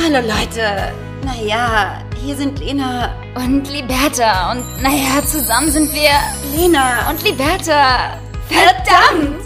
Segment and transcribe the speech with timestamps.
[0.00, 0.94] Hallo Leute.
[1.24, 4.52] Naja, hier sind Lena und Liberta.
[4.52, 6.10] Und naja, zusammen sind wir
[6.56, 8.16] Lena und Liberta.
[8.46, 9.44] Verdammt!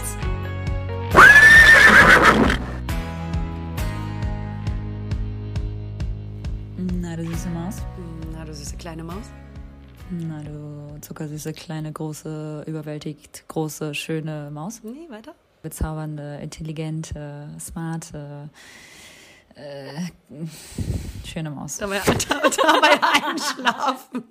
[7.01, 7.77] Na, du süße Maus.
[8.31, 9.31] Na, du süße kleine Maus.
[10.11, 14.81] Na, du zuckersüße, kleine, große, überwältigt, große, schöne Maus.
[14.83, 15.33] Nee, weiter.
[15.63, 18.49] Bezaubernde, intelligente, smarte,
[19.55, 20.11] äh,
[21.25, 21.77] schöne Maus.
[21.77, 22.01] Dabei,
[22.63, 24.23] dabei einschlafen.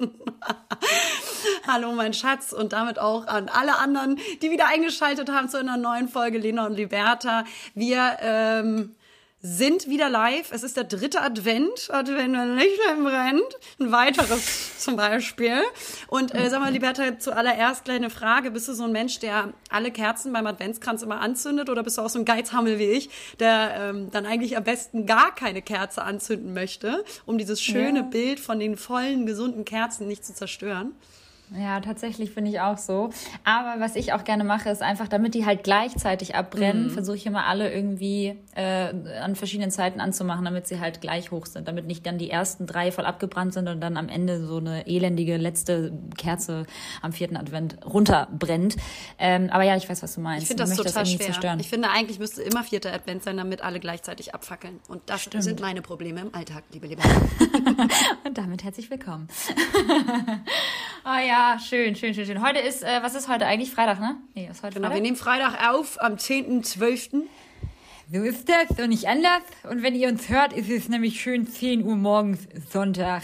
[1.67, 5.77] Hallo, mein Schatz, und damit auch an alle anderen, die wieder eingeschaltet haben zu einer
[5.77, 7.45] neuen Folge Lena und Liberta.
[7.75, 8.95] Wir ähm,
[9.43, 10.53] sind wieder live.
[10.53, 13.59] Es ist der dritte Advent, Advent, wenn Lichtlein brennt.
[13.81, 15.61] Ein weiteres zum Beispiel.
[16.07, 18.53] Und äh, sag mal, Liberta, zuallererst kleine Frage.
[18.53, 21.71] Bist du so ein Mensch, der alle Kerzen beim Adventskranz immer anzündet?
[21.71, 23.11] Oder bist du auch so ein Geizhammel wie ich,
[23.41, 28.05] der ähm, dann eigentlich am besten gar keine Kerze anzünden möchte, um dieses schöne Ja.
[28.05, 30.95] Bild von den vollen, gesunden Kerzen nicht zu zerstören?
[31.59, 33.11] Ja, tatsächlich bin ich auch so.
[33.45, 37.27] Aber was ich auch gerne mache, ist einfach, damit die halt gleichzeitig abbrennen, versuche ich
[37.27, 41.87] immer alle irgendwie äh, an verschiedenen Zeiten anzumachen, damit sie halt gleich hoch sind, damit
[41.87, 45.37] nicht dann die ersten drei voll abgebrannt sind und dann am Ende so eine elendige
[45.37, 46.67] letzte Kerze
[47.03, 48.77] am vierten Advent runterbrennt.
[49.19, 50.43] Ähm, aber ja, ich weiß, was du meinst.
[50.43, 51.27] Ich finde das total irgendwie schwer.
[51.27, 51.61] zerstören.
[51.61, 54.81] Ich finde eigentlich müsste immer vierter Advent sein, damit alle gleichzeitig abfackeln.
[54.89, 55.45] Und das Stimmt.
[55.45, 57.03] sind meine Probleme im Alltag, liebe Lieber.
[58.25, 59.29] Und damit herzlich willkommen.
[61.05, 62.43] Ah ja, schön, schön, schön, schön.
[62.47, 63.71] Heute ist, äh, was ist heute eigentlich?
[63.73, 64.17] Freitag, ne?
[64.35, 65.03] Nee, ist heute Genau, wir Freitag?
[65.03, 67.23] nehmen Freitag auf, am 10.12.
[68.13, 69.43] So ist das und nicht anders.
[69.69, 73.23] Und wenn ihr uns hört, ist es nämlich schön 10 Uhr morgens Sonntag,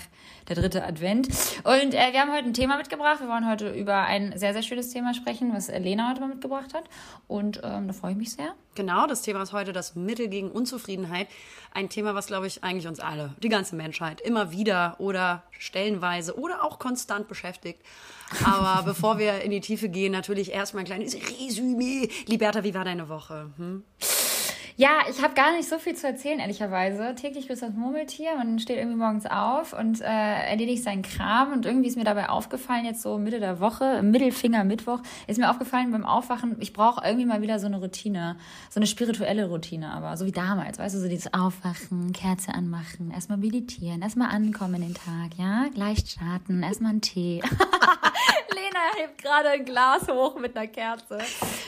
[0.48, 1.28] der dritte Advent.
[1.64, 3.20] Und äh, wir haben heute ein Thema mitgebracht.
[3.20, 6.74] Wir wollen heute über ein sehr, sehr schönes Thema sprechen, was Lena heute mal mitgebracht
[6.74, 6.84] hat.
[7.26, 8.54] Und ähm, da freue ich mich sehr.
[8.74, 11.28] Genau, das Thema ist heute das Mittel gegen Unzufriedenheit.
[11.72, 16.38] Ein Thema, was, glaube ich, eigentlich uns alle, die ganze Menschheit, immer wieder oder stellenweise
[16.38, 17.80] oder auch konstant beschäftigt.
[18.44, 22.08] Aber bevor wir in die Tiefe gehen, natürlich erstmal ein kleines Resümee.
[22.26, 23.50] Liberta, wie war deine Woche?
[23.56, 23.84] Hm?
[24.80, 27.12] Ja, ich habe gar nicht so viel zu erzählen, ehrlicherweise.
[27.16, 28.36] Täglich grüßt das Murmeltier.
[28.36, 31.52] Man steht irgendwie morgens auf und äh, erledigt seinen Kram.
[31.52, 35.50] Und irgendwie ist mir dabei aufgefallen, jetzt so Mitte der Woche, Mittelfinger Mittwoch, ist mir
[35.50, 38.36] aufgefallen beim Aufwachen, ich brauche irgendwie mal wieder so eine Routine.
[38.70, 40.78] So eine spirituelle Routine, aber so wie damals.
[40.78, 45.66] Weißt du, so dieses Aufwachen, Kerze anmachen, erstmal meditieren, erstmal ankommen in den Tag, ja?
[45.74, 47.42] Gleich starten, erstmal einen Tee.
[48.68, 51.18] Lena hebt gerade ein Glas hoch mit einer Kerze.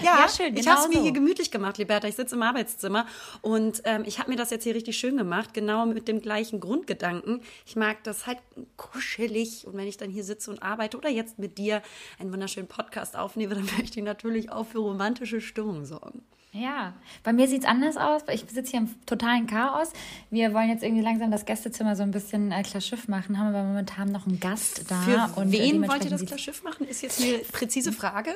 [0.03, 0.57] Ja, schön.
[0.57, 1.03] ich habe es mir so.
[1.03, 2.09] hier gemütlich gemacht, Liberta.
[2.09, 3.07] Ich sitze im Arbeitszimmer
[3.43, 6.61] und ähm, ich habe mir das jetzt hier richtig schön gemacht, genau mit dem gleichen
[6.61, 7.43] Grundgedanken.
[7.67, 8.39] Ich mag das halt
[8.77, 11.83] kuschelig und wenn ich dann hier sitze und arbeite oder jetzt mit dir
[12.19, 16.25] einen wunderschönen Podcast aufnehme, dann möchte ich natürlich auch für romantische Stimmung sorgen.
[16.53, 18.23] Ja, bei mir sieht's anders aus.
[18.33, 19.93] Ich sitze hier im totalen Chaos.
[20.31, 23.55] Wir wollen jetzt irgendwie langsam das Gästezimmer so ein bisschen äh, klar Schiff machen, haben
[23.55, 25.01] aber momentan noch einen Gast da.
[25.03, 26.89] Für und wen wollt ihr das klar Schiff machen?
[26.89, 28.35] Ist jetzt eine präzise Frage.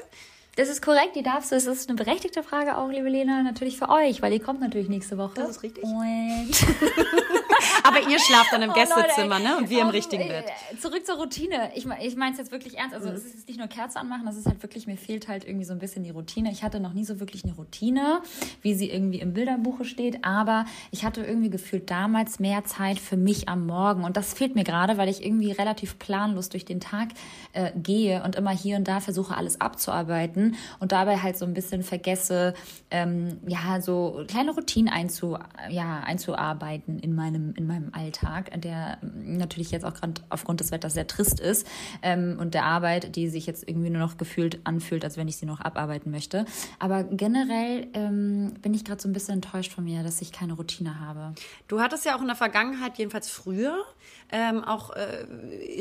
[0.56, 1.56] Das ist korrekt, die darfst du.
[1.56, 4.88] Es ist eine berechtigte Frage auch, liebe Lena, natürlich für euch, weil ihr kommt natürlich
[4.88, 5.34] nächste Woche.
[5.34, 5.82] Das ist richtig.
[5.82, 6.50] Und
[7.84, 9.42] Aber ihr schlaft dann im Oh, Leute, Gästezimmer, ey.
[9.42, 9.56] ne?
[9.58, 10.80] Und wir im Oh, richtigen äh, Bett.
[10.80, 11.70] Zurück zur Routine.
[11.74, 12.94] Ich, ich meine es jetzt wirklich ernst.
[12.94, 15.44] Also es ist jetzt nicht nur Kerze anmachen, das ist halt wirklich, mir fehlt halt
[15.44, 16.50] irgendwie so ein bisschen die Routine.
[16.50, 18.20] Ich hatte noch nie so wirklich eine Routine,
[18.62, 23.16] wie sie irgendwie im Bilderbuche steht, aber ich hatte irgendwie gefühlt damals mehr Zeit für
[23.16, 24.04] mich am Morgen.
[24.04, 27.08] Und das fehlt mir gerade, weil ich irgendwie relativ planlos durch den Tag
[27.52, 31.54] äh, gehe und immer hier und da versuche, alles abzuarbeiten und dabei halt so ein
[31.54, 32.54] bisschen vergesse,
[32.90, 35.38] ähm, ja, so kleine Routinen einzu,
[35.68, 40.94] ja, einzuarbeiten in meinem, in meinem Alltag, der natürlich jetzt auch gerade aufgrund des Wetters
[40.94, 41.66] sehr trist ist
[42.02, 45.36] ähm, und der Arbeit, die sich jetzt irgendwie nur noch gefühlt anfühlt, als wenn ich
[45.36, 46.46] sie noch abarbeiten möchte.
[46.78, 50.54] Aber generell ähm, bin ich gerade so ein bisschen enttäuscht von mir, dass ich keine
[50.54, 51.34] Routine habe.
[51.68, 53.84] Du hattest ja auch in der Vergangenheit, jedenfalls früher,
[54.30, 55.26] ähm, auch äh,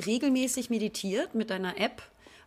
[0.05, 2.01] regelmäßig meditiert mit deiner App.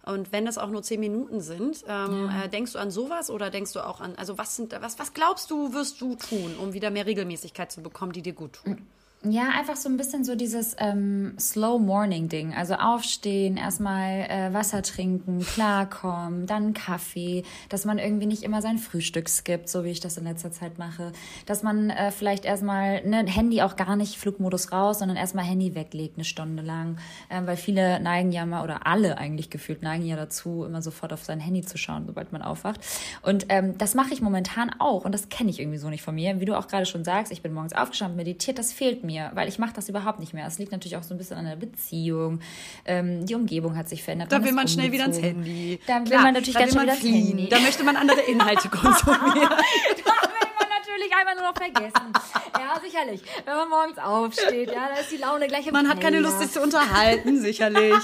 [0.05, 3.51] Und wenn das auch nur zehn Minuten sind, ähm, äh, denkst du an sowas oder
[3.51, 6.73] denkst du auch an, also was sind, was, was glaubst du, wirst du tun, um
[6.73, 8.79] wieder mehr Regelmäßigkeit zu bekommen, die dir gut tut?
[9.29, 12.55] Ja, einfach so ein bisschen so dieses ähm, Slow Morning Ding.
[12.55, 18.79] Also aufstehen, erstmal äh, Wasser trinken, klarkommen, dann Kaffee, dass man irgendwie nicht immer sein
[18.79, 21.11] Frühstück skippt, so wie ich das in letzter Zeit mache.
[21.45, 25.75] Dass man äh, vielleicht erstmal ne, Handy auch gar nicht Flugmodus raus, sondern erstmal Handy
[25.75, 26.99] weglegt eine Stunde lang.
[27.29, 31.13] Ähm, weil viele neigen ja mal, oder alle eigentlich gefühlt neigen ja dazu, immer sofort
[31.13, 32.81] auf sein Handy zu schauen, sobald man aufwacht.
[33.23, 36.15] Und ähm, das mache ich momentan auch und das kenne ich irgendwie so nicht von
[36.15, 36.39] mir.
[36.39, 39.49] Wie du auch gerade schon sagst, ich bin morgens aufgestanden, meditiert, das fehlt mir, weil
[39.49, 40.47] ich mache das überhaupt nicht mehr.
[40.47, 42.41] Es liegt natürlich auch so ein bisschen an der Beziehung.
[42.85, 44.31] Ähm, die Umgebung hat sich verändert.
[44.33, 45.21] Da will man schnell wieder ans.
[45.21, 45.79] Handy.
[45.87, 47.27] Da will Klar, man natürlich da ganz schnell wieder ans fliehen.
[47.39, 47.49] Handy.
[47.49, 49.35] Da möchte man andere Inhalte konsumieren.
[49.35, 52.13] da will man natürlich einfach nur noch vergessen.
[52.59, 53.23] ja, sicherlich.
[53.45, 56.39] Wenn man morgens aufsteht, ja, da ist die Laune gleich im Man hat keine Lust,
[56.41, 57.95] sich zu unterhalten, sicherlich.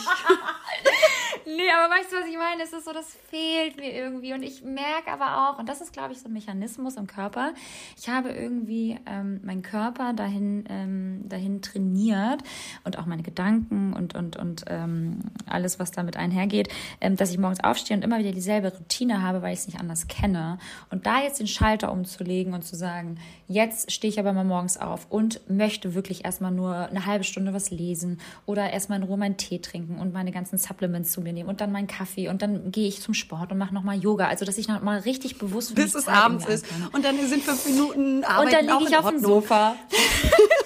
[1.44, 2.62] Nee, aber weißt du, was ich meine?
[2.62, 4.32] Es ist so, das fehlt mir irgendwie.
[4.32, 7.52] Und ich merke aber auch, und das ist, glaube ich, so ein Mechanismus im Körper.
[7.98, 12.42] Ich habe irgendwie ähm, meinen Körper dahin, ähm, dahin trainiert
[12.84, 16.68] und auch meine Gedanken und, und, und ähm, alles, was damit einhergeht,
[17.00, 19.80] ähm, dass ich morgens aufstehe und immer wieder dieselbe Routine habe, weil ich es nicht
[19.80, 20.58] anders kenne.
[20.90, 23.18] Und da jetzt den Schalter umzulegen und zu sagen,
[23.48, 27.52] jetzt stehe ich aber mal morgens auf und möchte wirklich erstmal nur eine halbe Stunde
[27.52, 31.31] was lesen oder erstmal in Ruhe meinen Tee trinken und meine ganzen Supplements zu mir
[31.32, 34.28] nehmen und dann meinen Kaffee und dann gehe ich zum Sport und mache nochmal Yoga.
[34.28, 36.66] Also, dass ich noch mal richtig bewusst Bis es abends ist.
[36.92, 39.20] Und dann sind fünf Minuten Arbeit Und dann liege ich auf dem.
[39.20, 39.76] Sofa.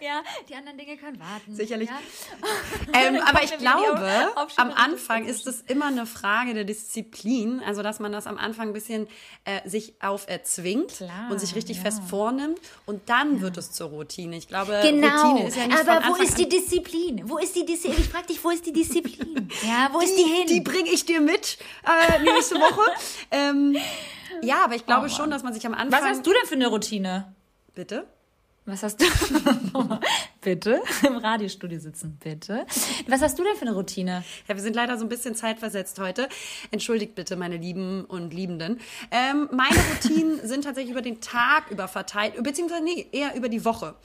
[0.06, 1.54] ja, die anderen Dinge können warten.
[1.54, 1.88] Sicherlich.
[1.88, 1.98] Ja?
[2.92, 7.62] Ähm, aber ich die glaube, am Anfang ist es immer eine Frage der Disziplin.
[7.64, 9.06] Also, dass man das am Anfang ein bisschen
[9.44, 11.84] äh, sich auferzwingt Klar, und sich richtig ja.
[11.84, 12.58] fest vornimmt.
[12.86, 14.36] Und dann wird es zur Routine.
[14.36, 17.22] Ich glaube, Genau, Routine ist ja nicht aber von wo ist die Disziplin?
[17.28, 18.00] Wo ist die Disziplin?
[18.00, 19.48] Ich frage dich, wo ist die Disziplin?
[19.62, 20.46] Ja, wo ist die, hin?
[20.48, 22.90] Die bringe ich dir mit äh, nächste Woche.
[23.30, 23.76] ähm,
[24.42, 26.00] ja, aber ich glaube Oh schon, dass man sich am Anfang.
[26.00, 27.34] Was hast du denn für eine Routine?
[27.74, 28.06] Bitte?
[28.70, 29.04] Was hast du?
[30.40, 30.80] bitte?
[31.06, 32.66] Im Radiostudio sitzen, bitte.
[33.08, 34.22] Was hast du denn für eine Routine?
[34.48, 36.28] Ja, wir sind leider so ein bisschen zeitversetzt heute.
[36.70, 38.80] Entschuldigt bitte, meine Lieben und Liebenden.
[39.10, 43.64] Ähm, meine Routinen sind tatsächlich über den Tag über verteilt, beziehungsweise nee, eher über die
[43.64, 43.96] Woche.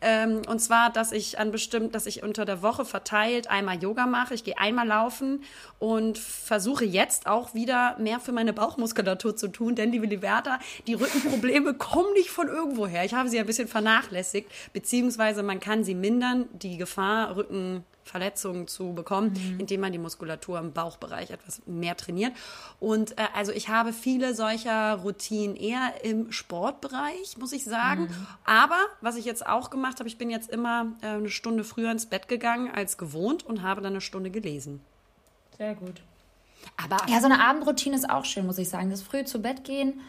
[0.00, 4.06] Ähm, und zwar, dass ich an bestimmt, dass ich unter der Woche verteilt einmal Yoga
[4.06, 5.42] mache, ich gehe einmal laufen
[5.78, 10.94] und versuche jetzt auch wieder mehr für meine Bauchmuskulatur zu tun, denn liebe Liberta, die
[10.94, 13.04] Rückenprobleme kommen nicht von irgendwoher.
[13.04, 14.11] Ich habe sie ein bisschen vernachlässigt,
[14.72, 20.58] beziehungsweise man kann sie mindern, die Gefahr, Rücken Verletzungen zu bekommen, indem man die Muskulatur
[20.58, 22.32] im Bauchbereich etwas mehr trainiert.
[22.80, 28.08] Und äh, also ich habe viele solcher Routinen eher im Sportbereich, muss ich sagen.
[28.44, 31.90] Aber was ich jetzt auch gemacht habe, ich bin jetzt immer äh, eine Stunde früher
[31.90, 34.80] ins Bett gegangen als gewohnt und habe dann eine Stunde gelesen.
[35.56, 36.02] Sehr gut.
[36.76, 38.90] Aber Ja, so eine Abendroutine ist auch schön, muss ich sagen.
[38.90, 40.00] Das früh zu Bett gehen,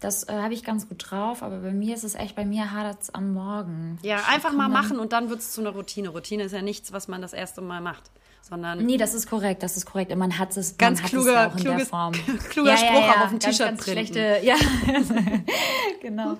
[0.00, 1.42] das äh, habe ich ganz gut drauf.
[1.42, 3.98] Aber bei mir ist es echt, bei mir hadert es am Morgen.
[4.02, 6.08] ja, Ich einfach mal machen und dann wird es zu einer Routine.
[6.08, 8.10] Routine ist ja nichts, was man das erste Mal macht,
[8.50, 10.12] sondern Nee, das ist korrekt, das ist korrekt.
[10.12, 12.12] Und man hat es, Ganz man kluger- ja auch in der kluges- Form.
[12.50, 14.12] kluger Spruch auch auf dem T-Shirt ganz printen.
[14.12, 14.56] schlechte, ja,
[16.02, 16.36] genau.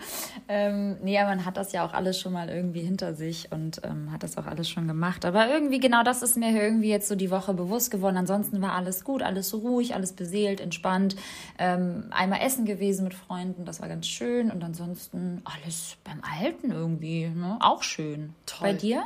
[0.48, 3.80] Ähm, nee, aber man hat das ja auch alles schon mal irgendwie hinter sich und
[3.84, 5.24] ähm, hat das auch alles schon gemacht.
[5.24, 8.16] Aber irgendwie, genau das ist mir irgendwie jetzt so die Woche bewusst geworden.
[8.16, 11.16] Ansonsten war alles gut, alles so ruhig, alles beseelt, entspannt.
[11.58, 14.50] Ähm, einmal essen gewesen mit Freunden, das war ganz schön.
[14.50, 17.58] Und ansonsten alles beim Alten irgendwie, ne?
[17.60, 18.34] Auch schön.
[18.46, 18.68] Toll.
[18.68, 19.04] Bei dir?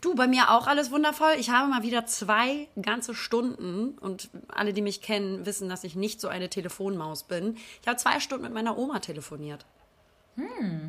[0.00, 1.34] Du, bei mir auch alles wundervoll.
[1.38, 5.96] Ich habe mal wieder zwei ganze Stunden und alle, die mich kennen, wissen, dass ich
[5.96, 7.56] nicht so eine Telefonmaus bin.
[7.80, 9.64] Ich habe zwei Stunden mit meiner Oma telefoniert.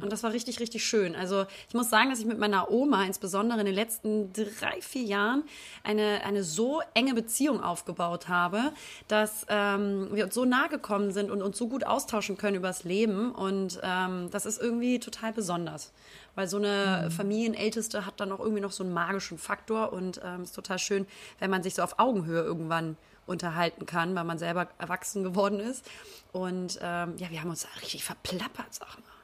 [0.01, 1.15] Und das war richtig, richtig schön.
[1.15, 5.03] Also ich muss sagen, dass ich mit meiner Oma insbesondere in den letzten drei, vier
[5.03, 5.43] Jahren
[5.83, 8.73] eine, eine so enge Beziehung aufgebaut habe,
[9.07, 12.83] dass ähm, wir uns so nahe gekommen sind und uns so gut austauschen können übers
[12.83, 13.31] Leben.
[13.31, 15.93] Und ähm, das ist irgendwie total besonders.
[16.37, 20.43] Weil so eine Familienälteste hat dann auch irgendwie noch so einen magischen Faktor und ähm,
[20.43, 21.07] ist total schön,
[21.39, 22.95] wenn man sich so auf Augenhöhe irgendwann
[23.25, 25.83] unterhalten kann, weil man selber erwachsen geworden ist.
[26.31, 29.17] Und ähm, ja, wir haben uns da richtig verplappert, sag mal.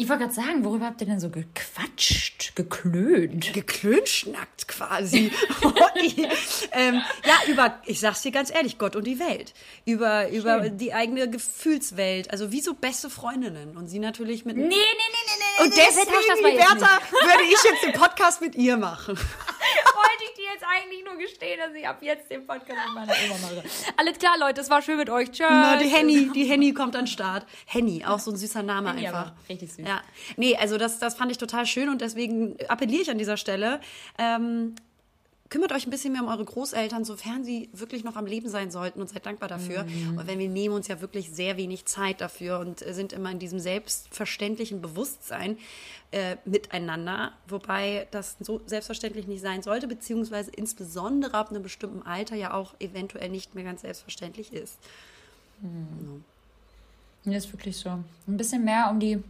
[0.00, 3.52] Ich wollte gerade sagen, worüber habt ihr denn so gequatscht, geklönt?
[3.52, 5.32] geklönschnackt quasi.
[6.72, 9.54] ähm, ja, über, ich sag's dir ganz ehrlich, Gott und die Welt.
[9.84, 12.30] Über, über die eigene Gefühlswelt.
[12.30, 13.76] Also wie so beste Freundinnen.
[13.76, 14.56] Und sie natürlich mit.
[14.56, 15.17] Nee, nee, nee.
[15.60, 19.16] Und deswegen, Liberta, würde ich jetzt den Podcast mit ihr machen.
[19.18, 23.12] Wollte ich dir jetzt eigentlich nur gestehen, dass ich ab jetzt den Podcast mit meiner
[23.12, 23.62] Oma mache.
[23.96, 25.30] Alles klar, Leute, es war schön mit euch.
[25.30, 25.46] Tschüss.
[25.48, 27.46] Na, die Henny, die Henny kommt an den Start.
[27.66, 29.32] Henny, auch so ein süßer Name Henny einfach.
[29.48, 29.86] richtig süß.
[29.86, 30.02] Ja.
[30.36, 33.80] Nee, also das, das fand ich total schön und deswegen appelliere ich an dieser Stelle.
[34.18, 34.74] Ähm,
[35.50, 38.70] kümmert euch ein bisschen mehr um eure Großeltern, sofern sie wirklich noch am Leben sein
[38.70, 39.84] sollten und seid dankbar dafür.
[39.84, 40.18] Mhm.
[40.18, 43.30] Und wenn wir nehmen uns ja wirklich sehr wenig Zeit dafür und äh, sind immer
[43.30, 45.58] in diesem selbstverständlichen Bewusstsein
[46.10, 52.36] äh, miteinander, wobei das so selbstverständlich nicht sein sollte, beziehungsweise insbesondere ab einem bestimmten Alter
[52.36, 54.78] ja auch eventuell nicht mehr ganz selbstverständlich ist.
[57.24, 57.90] Nee, ist wirklich so.
[57.90, 59.22] Ein bisschen mehr um die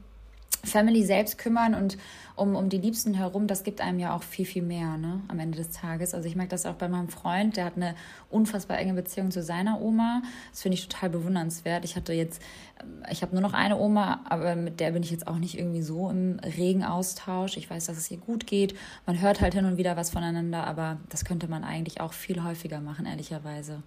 [0.69, 1.99] Family selbst kümmern und
[2.37, 5.39] um, um die Liebsten herum, das gibt einem ja auch viel, viel mehr ne, am
[5.41, 6.15] Ende des Tages.
[6.15, 7.95] Also ich merke das auch bei meinem Freund, der hat eine
[8.31, 10.23] unfassbar enge Beziehung zu seiner Oma.
[10.51, 11.85] Das finde ich total bewundernswert.
[11.85, 12.41] Ich hatte jetzt,
[12.81, 15.59] ähm, ich habe nur noch eine Oma, aber mit der bin ich jetzt auch nicht
[15.59, 17.57] irgendwie so im regen Austausch.
[17.57, 18.75] Ich weiß, dass es ihr gut geht.
[19.07, 22.45] Man hört halt hin und wieder was voneinander, aber das könnte man eigentlich auch viel
[22.45, 23.83] häufiger machen, ehrlicherweise.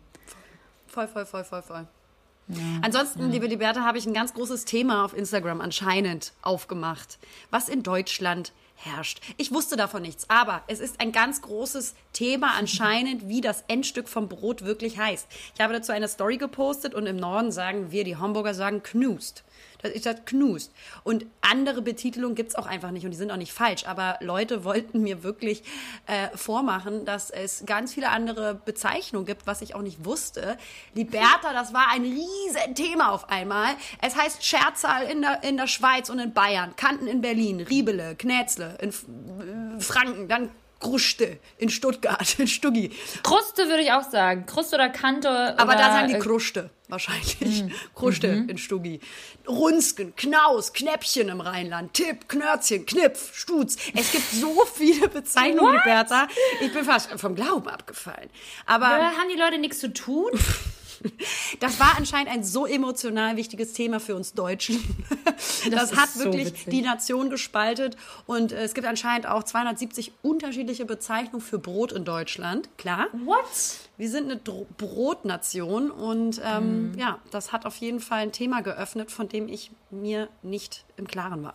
[0.87, 1.87] Voll, voll, voll, voll, voll.
[2.81, 7.83] Ansonsten, liebe Liberta, habe ich ein ganz großes Thema auf Instagram anscheinend aufgemacht, was in
[7.83, 9.21] Deutschland herrscht.
[9.37, 14.09] Ich wusste davon nichts, aber es ist ein ganz großes Thema anscheinend, wie das Endstück
[14.09, 15.27] vom Brot wirklich heißt.
[15.53, 19.43] Ich habe dazu eine Story gepostet und im Norden sagen wir, die Hamburger sagen knust.
[19.81, 20.71] Das ist das knust.
[21.03, 23.85] Und andere Betitelungen gibt's auch einfach nicht und die sind auch nicht falsch.
[23.85, 25.63] Aber Leute wollten mir wirklich
[26.05, 30.57] äh, vormachen, dass es ganz viele andere Bezeichnungen gibt, was ich auch nicht wusste.
[30.93, 33.73] Liberta, das war ein riesen Thema auf einmal.
[34.01, 38.15] Es heißt Scherzal in der, in der Schweiz und in Bayern, Kanten in Berlin, Riebele,
[38.15, 40.49] Knätzle, in F- äh, Franken, dann
[40.81, 42.91] Kruste in Stuttgart, in Stuggi.
[43.23, 44.45] Kruste würde ich auch sagen.
[44.45, 45.29] Kruste oder Kante.
[45.57, 47.63] Aber oder, da sagen die äh, Kruste wahrscheinlich.
[47.95, 48.99] Kruste in Stuggi.
[49.47, 53.77] Runsken, Knaus, Knäppchen im Rheinland, Tipp, Knörzchen, Knipf, Stutz.
[53.95, 55.85] Es gibt so viele Bezeichnungen, What?
[55.85, 56.27] Liberta.
[56.59, 58.29] Ich bin fast vom Glauben abgefallen.
[58.65, 60.31] Aber Äh, haben die Leute nichts zu tun?
[61.59, 64.79] das war anscheinend ein so emotional wichtiges Thema für uns Deutschen.
[65.69, 66.69] Das, ist hat so wirklich witzig.
[66.69, 67.95] die Nation gespaltet.
[68.25, 72.69] Und äh, es gibt anscheinend auch 270 unterschiedliche Bezeichnungen für Brot in Deutschland.
[72.77, 73.07] Klar.
[73.25, 73.45] What?
[73.97, 78.61] Wir sind eine Dro Brotnation und ähm, ja, das hat auf jeden Fall ein Thema
[78.61, 81.53] geöffnet, von dem ich mir nicht im Klaren war.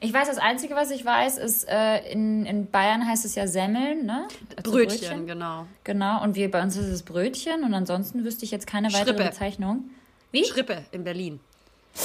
[0.00, 3.46] Ich weiß, das Einzige, was ich weiß, ist, äh, in, in Bayern heißt es ja
[3.46, 4.28] Semmeln, ne?
[4.56, 5.66] Also Brötchen, genau.
[5.84, 9.14] Genau, und wir, bei uns ist es Brötchen und ansonsten wüsste ich jetzt keine weitere
[9.14, 9.24] Schrippe.
[9.24, 9.84] Bezeichnung.
[10.32, 10.44] Wie?
[10.44, 11.40] Schrippe in Berlin.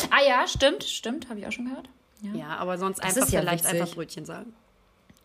[0.10, 1.90] Ah ja, stimmt, stimmt, habe ich auch schon gehört.
[2.22, 2.34] Ja.
[2.34, 3.82] Ja, aber sonst Das einfach ja vielleicht witzig.
[3.82, 4.54] einfach Brötchen sagen.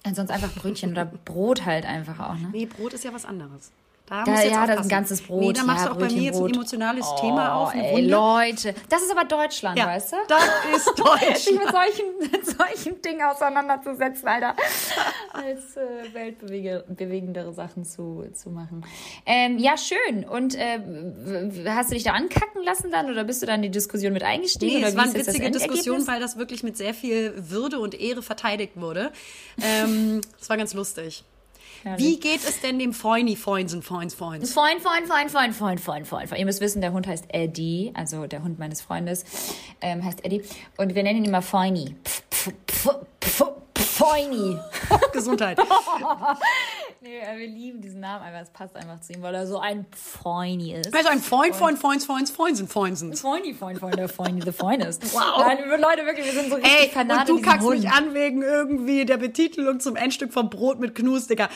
[0.03, 2.49] Ansonsten einfach Brötchen oder Brot halt einfach auch, ne?
[2.53, 3.71] Nee, Brot ist ja was anderes.
[4.07, 5.41] Da, Da, ja, das ist ein ganzes Brot.
[5.41, 7.71] Nee, da machst ja, du auch bei mir jetzt ein emotionales Thema auf.
[7.71, 8.09] Eine ey, Wunde.
[8.09, 10.17] Leute, das ist aber Deutschland, ja, weißt du?
[10.29, 10.45] das
[10.77, 11.61] ist sich Deutsch.
[11.61, 14.55] mit solchen, mit solchen Dingen auseinanderzusetzen, Alter.
[15.33, 18.85] Als äh, weltbewegendere Sachen zu, zu machen.
[19.27, 20.25] Ähm, ja, schön.
[20.25, 20.79] Und äh,
[21.67, 24.23] hast du dich da ankacken lassen dann oder bist du dann in die Diskussion mit
[24.23, 24.75] eingestiegen?
[24.75, 25.51] Nee, oder es war eine witzige?
[25.51, 29.11] Diskussion, weil das wirklich mit sehr viel Würde und Ehre verteidigt wurde.
[29.61, 31.25] Ähm, das war ganz lustig.
[31.97, 34.53] Wie geht es denn dem Freuni, Freundsen, Freunds, Freunds?
[34.53, 36.39] Freund, Freund, Freund, Freund, Freund, Freund, Freund.
[36.39, 39.25] Ihr müsst wissen, der Hund heißt Eddie, also der Hund meines Freundes
[39.81, 40.43] ähm, heißt Eddie.
[40.77, 41.95] Und wir nennen ihn immer Feini.
[42.05, 42.91] Pf, pf, pf,
[43.21, 43.43] pf,
[43.77, 44.59] Feini.
[45.13, 45.59] Gesundheit.
[47.03, 48.41] Nee, äh, wir lieben diesen Namen einfach.
[48.41, 50.93] Es passt einfach zu ihm, weil er so ein Feini ist.
[50.93, 53.21] Also ein Freund, Freund, Freunds, Freunds, Freundsen, Freundsens.
[53.21, 55.15] Feini, Freund, Freund, der Feini, the finest.
[55.15, 55.39] Wow.
[55.39, 57.79] Nein, Leute, wirklich, wir sind so richtig Ey, fanat und du kackst Hund.
[57.79, 61.49] mich an wegen irgendwie der Betitelung zum Endstück vom Brot mit Knus, Digga.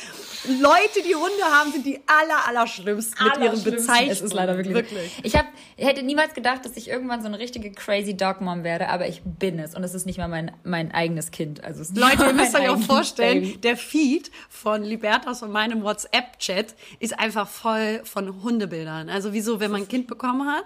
[0.47, 3.65] Leute, die Hunde haben, sind die aller, aller schlimmsten mit ihren.
[3.65, 4.11] Bezeichnungen.
[4.11, 4.75] Es ist leider wirklich.
[4.75, 5.21] wirklich.
[5.23, 5.47] Ich hab,
[5.77, 9.23] hätte niemals gedacht, dass ich irgendwann so eine richtige crazy Dog Mom werde, aber ich
[9.25, 11.65] bin es und es ist nicht mal mein, mein eigenes Kind.
[11.65, 13.57] Also es ist Leute, ihr müsst euch auch vorstellen, Baby.
[13.59, 19.09] der Feed von Libertas und meinem WhatsApp-Chat ist einfach voll von Hundebildern.
[19.09, 20.64] Also wieso, wenn man ein Kind bekommen hat,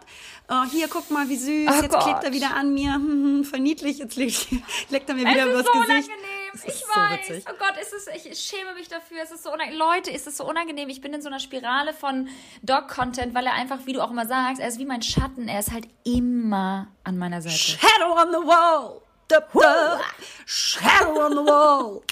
[0.49, 2.03] oh, hier, guck mal, wie süß, Oh jetzt Gott.
[2.05, 3.09] klebt er wieder an mir, hm,
[3.39, 4.47] hm, voll niedlich, jetzt legt,
[4.91, 5.89] leckt er mir wieder übers so Gesicht.
[6.09, 6.31] unangenehm.
[6.55, 7.29] Es Ich so weiß.
[7.29, 7.45] witzig.
[7.51, 9.19] oh Gott, ist es, ich schäme mich dafür.
[9.25, 9.79] Es ist so unangenehm.
[9.79, 10.89] Leute, ist es so unangenehm.
[10.89, 12.29] Ich bin in so einer Spirale von
[12.63, 15.49] Dog-Content, weil er einfach, wie du auch immer sagst, er ist wie mein Schatten.
[15.49, 17.57] Er ist halt immer an meiner Seite.
[17.57, 19.01] Shadow on the wall.
[19.29, 20.03] Dup, dup.
[20.45, 22.05] Shadow on the wall.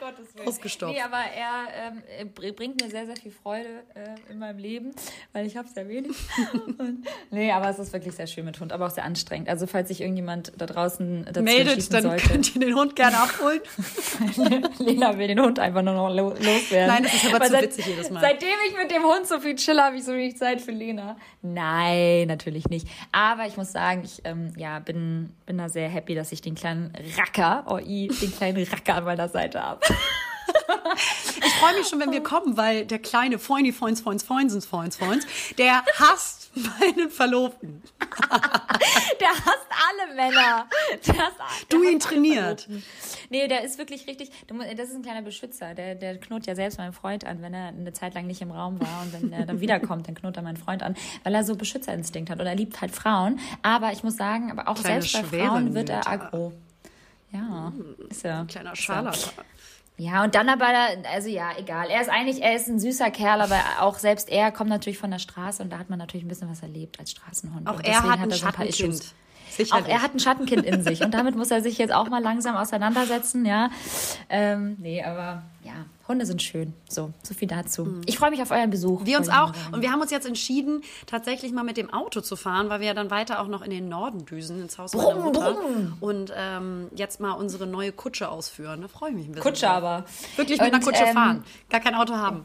[0.00, 0.48] Gottes Willen.
[0.48, 0.94] Ausgestopft.
[0.94, 4.90] Nee, aber er ähm, br- bringt mir sehr, sehr viel Freude äh, in meinem Leben,
[5.32, 6.12] weil ich habe sehr wenig.
[6.78, 9.48] Und, nee, aber es ist wirklich sehr schön mit Hund, aber auch sehr anstrengend.
[9.48, 13.18] Also falls sich irgendjemand da draußen dazu Meldet, dann sollte, könnt ihr den Hund gerne
[13.18, 13.60] abholen.
[14.78, 16.94] Lena will den Hund einfach nur noch lo loswerden.
[16.94, 18.20] Nein, das ist aber Weil zu witzig jedes Mal.
[18.20, 21.16] Seitdem ich mit dem Hund so viel chill, habe ich so wenig Zeit für Lena.
[21.40, 22.86] Nein, natürlich nicht.
[23.12, 26.54] Aber ich muss sagen, ich ähm, ja, bin, bin da sehr happy, dass ich den
[26.54, 29.80] kleinen Racker, oh, i, den kleinen Racker an meiner Seite habe.
[31.44, 34.96] Ich freue mich schon, wenn wir kommen, weil der kleine Freundy, Freunds, Freunds, Freundsens, Freunds,
[34.96, 35.26] Freunds,
[35.58, 37.82] der hasst meinen Verlobten.
[39.20, 40.68] Der hasst alle Männer.
[41.06, 41.36] Der hasst,
[41.70, 42.68] der Du ihn trainiert.
[43.30, 44.30] Nee, der ist wirklich richtig.
[44.76, 45.74] Das ist ein kleiner Beschützer.
[45.74, 48.50] Der, der knurrt ja selbst meinen Freund an, wenn er eine Zeit lang nicht im
[48.50, 49.02] Raum war.
[49.02, 52.30] Und wenn er dann wiederkommt, dann knurrt er meinen Freund an, weil er so Beschützerinstinkt
[52.30, 52.40] hat.
[52.40, 53.40] Und er liebt halt Frauen.
[53.62, 56.08] Aber ich muss sagen, aber auch Kleine selbst bei Frauen wird er Nöte.
[56.08, 56.52] aggro.
[57.34, 57.72] Ja,
[58.08, 58.44] ist ja.
[58.44, 58.84] Kleiner ist ja.
[58.84, 59.44] Scharlatan.
[59.96, 60.66] Ja, und dann aber,
[61.12, 61.88] also ja, egal.
[61.88, 65.10] Er ist eigentlich, er ist ein süßer Kerl, aber auch selbst er kommt natürlich von
[65.10, 67.68] der Straße und da hat man natürlich ein bisschen was erlebt als Straßenhund.
[67.68, 69.14] Auch er hat ein so paar Schattenkind.
[69.50, 69.84] Sicherlich.
[69.84, 72.20] Auch er hat ein Schattenkind in sich und damit muss er sich jetzt auch mal
[72.20, 73.70] langsam auseinandersetzen, ja.
[74.28, 76.74] Ähm, nee, aber ja, Hunde sind schön.
[76.88, 78.00] So, so viel dazu.
[78.04, 79.06] Ich freue mich auf euren Besuch.
[79.06, 79.52] Wir uns auch.
[79.72, 82.88] Und wir haben uns jetzt entschieden, tatsächlich mal mit dem Auto zu fahren, weil wir
[82.88, 85.52] ja dann weiter auch noch in den Norden düsen, ins Haus meiner Brumm, Mutter.
[85.54, 85.96] brumm.
[86.00, 88.82] Und ähm, jetzt mal unsere neue Kutsche ausführen.
[88.82, 89.42] Da freue ich mich ein bisschen.
[89.50, 90.04] Kutsche aber.
[90.36, 91.44] Wirklich mit Und, einer Kutsche ähm, fahren.
[91.70, 92.44] Gar kein Auto haben.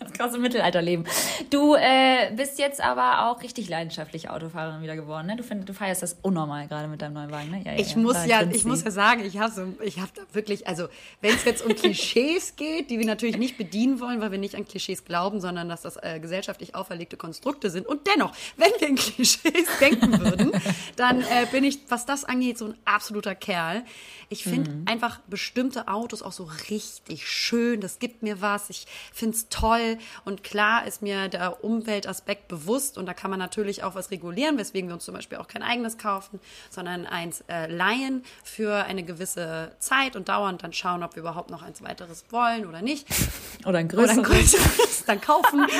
[0.00, 1.06] Das krasse Mittelalterleben.
[1.50, 5.36] Du äh, bist jetzt aber auch richtig leidenschaftliche Autofahrerin wieder geworden, ne?
[5.36, 7.62] Du, find, du feierst das unnormal gerade mit deinem neuen Wagen, ne?
[7.64, 7.98] Ja, Ich ja.
[7.98, 8.68] muss ja, ich sie.
[8.68, 10.88] muss ja sagen, ich habe so, ich habe wirklich, also
[11.20, 14.54] wenn es jetzt um Klischees geht, die wir natürlich nicht bedienen wollen, weil wir nicht
[14.56, 17.86] an Klischees glauben, sondern dass das äh, gesellschaftlich auferlegte Konstrukte sind.
[17.86, 20.52] Und dennoch, wenn wir in Klischees denken würden,
[20.96, 23.82] dann äh, bin ich, was das angeht, so ein absoluter Kerl.
[24.28, 24.84] Ich finde Mhm.
[24.86, 27.80] einfach bestimmte Autos auch so richtig schön.
[27.80, 28.70] Das gibt mir was.
[28.70, 28.73] Ich
[29.12, 29.98] finde es toll.
[30.24, 32.98] Und klar ist mir der Umweltaspekt bewusst.
[32.98, 35.62] Und da kann man natürlich auch was regulieren, weswegen wir uns zum Beispiel auch kein
[35.62, 36.40] eigenes kaufen,
[36.70, 41.50] sondern eins äh, leihen für eine gewisse Zeit und dauernd dann schauen, ob wir überhaupt
[41.50, 43.06] noch eins weiteres wollen oder nicht.
[43.66, 44.52] Oder ein Oder ein größeres.
[44.52, 45.66] größeres dann kaufen.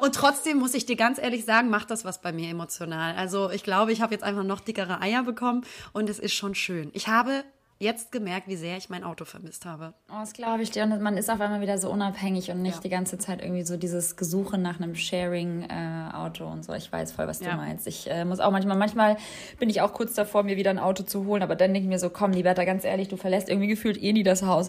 [0.00, 3.14] Und trotzdem muss ich dir ganz ehrlich sagen, macht das was bei mir emotional.
[3.16, 5.64] Also ich glaube, ich habe jetzt einfach noch dickere Eier bekommen
[5.94, 6.90] und es ist schon schön.
[6.92, 7.42] Ich habe
[7.84, 9.94] jetzt gemerkt, wie sehr ich mein Auto vermisst habe.
[10.10, 10.82] Oh, das glaube ich dir.
[10.82, 12.80] Und man ist auf einmal wieder so unabhängig und nicht Ja.
[12.80, 16.72] die ganze Zeit irgendwie so dieses Gesuche nach einem Sharing-Auto und so.
[16.72, 17.50] Ich weiß voll, was Ja.
[17.52, 17.86] du meinst.
[17.86, 19.16] Ich äh, muss auch manchmal, manchmal
[19.58, 21.90] bin ich auch kurz davor, mir wieder ein Auto zu holen, aber dann denke ich
[21.92, 24.68] mir so, komm, Liberta, ganz ehrlich, du verlässt irgendwie gefühlt eh nie das Haus.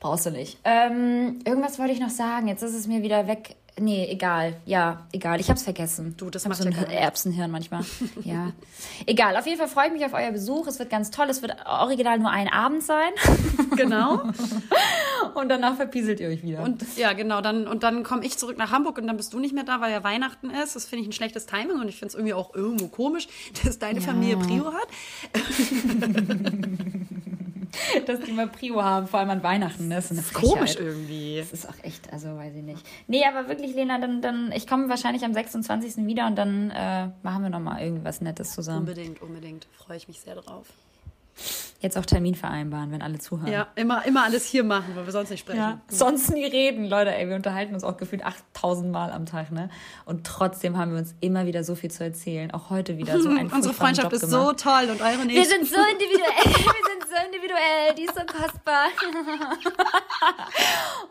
[0.00, 0.58] Brauchst du nicht.
[0.64, 2.48] Ähm, irgendwas wollte ich noch sagen.
[2.48, 3.56] Jetzt ist es mir wieder weg.
[3.78, 4.56] Nee, egal.
[4.66, 5.40] Ja, egal.
[5.40, 6.14] Ich hab's vergessen.
[6.16, 6.92] Du, das macht so ja ein nichts.
[6.92, 7.84] Erbsenhirn manchmal.
[8.24, 8.52] ja.
[9.06, 9.36] Egal.
[9.36, 10.66] Auf jeden Fall freue ich mich auf euer Besuch.
[10.66, 11.28] Es wird ganz toll.
[11.30, 13.10] Es wird original nur ein Abend sein.
[13.76, 14.20] Genau.
[15.34, 16.62] Und danach verpieselt ihr euch wieder.
[16.62, 19.38] Und ja, genau, dann und dann komme ich zurück nach Hamburg und dann bist du
[19.38, 20.74] nicht mehr da, weil ja Weihnachten ist.
[20.76, 23.28] Das finde ich ein schlechtes Timing und ich finde es irgendwie auch irgendwo komisch,
[23.64, 24.06] dass deine Ja.
[24.06, 24.88] Familie Prio hat.
[28.06, 29.88] dass die mal Prio haben, vor allem an Weihnachten.
[29.88, 29.96] ne?
[29.96, 30.80] Das ist eine Komisch Frechheit.
[30.80, 31.36] irgendwie.
[31.38, 32.84] Das ist auch echt, also weiß ich nicht.
[33.06, 36.06] Nee, aber wirklich, Lena, dann, dann ich komme wahrscheinlich am 26.
[36.06, 38.80] wieder und dann äh, machen wir nochmal irgendwas Nettes zusammen.
[38.80, 39.66] Unbedingt, unbedingt.
[39.72, 40.66] Freue ich mich sehr drauf.
[41.82, 43.50] Jetzt auch Termin vereinbaren, wenn alle zuhören.
[43.50, 45.60] Ja, immer, immer alles hier machen, weil wir sonst nicht sprechen.
[45.60, 47.14] Ja, sonst nie reden, Leute.
[47.14, 49.70] Ey, wir unterhalten uns auch gefühlt 8000 Mal am Tag, ne?
[50.04, 52.50] Und trotzdem haben wir uns immer wieder so viel zu erzählen.
[52.50, 55.48] Auch heute wieder so ein Unsere Freundschaft ist so toll und eure Wir nicht.
[55.48, 56.30] sind so individuell.
[56.44, 57.94] Wir sind so individuell.
[57.96, 58.88] Die ist so kostbar.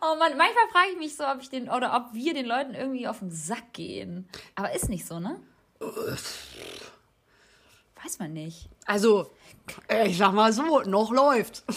[0.01, 2.75] oh Mann, manchmal frage ich mich so, ob ich den oder ob wir den Leuten
[2.75, 4.29] irgendwie auf den Sack gehen.
[4.53, 5.39] Aber ist nicht so, ne?
[8.03, 8.69] Weiß man nicht.
[8.85, 9.31] Also,
[9.87, 11.63] äh, ich sag mal so, noch läuft.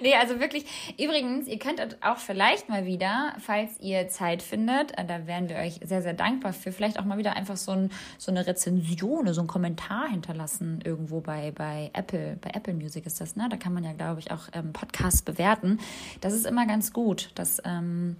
[0.00, 0.64] Nee, also wirklich.
[0.98, 5.56] Übrigens, ihr könnt auch vielleicht mal wieder, falls ihr Zeit findet, äh, da wären wir
[5.56, 9.32] euch sehr, sehr dankbar für, vielleicht auch mal wieder einfach so, ein, so eine Rezension,
[9.32, 12.38] so einen Kommentar hinterlassen irgendwo bei, bei Apple.
[12.40, 13.48] Bei Apple Music ist das, ne?
[13.50, 15.78] Da kann man ja, glaube ich, auch ähm, Podcasts bewerten.
[16.20, 17.30] Das ist immer ganz gut.
[17.34, 18.16] Das, ähm,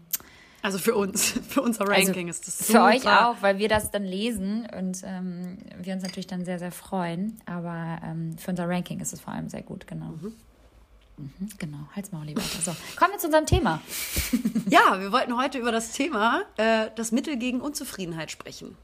[0.62, 2.84] Also für uns, für unser Ranking also ist das Für super.
[2.84, 6.72] euch auch, weil wir das dann lesen und ähm, wir uns natürlich dann sehr, sehr
[6.72, 7.40] freuen.
[7.46, 10.14] Aber ähm, für unser Ranking ist es vor allem sehr gut, genau.
[11.16, 12.40] Mhm, genau, halt's mal, lieber.
[12.40, 13.80] So, kommen wir zu unserem Thema.
[14.68, 18.76] Ja, wir wollten heute über das Thema äh, das Mittel gegen Unzufriedenheit sprechen.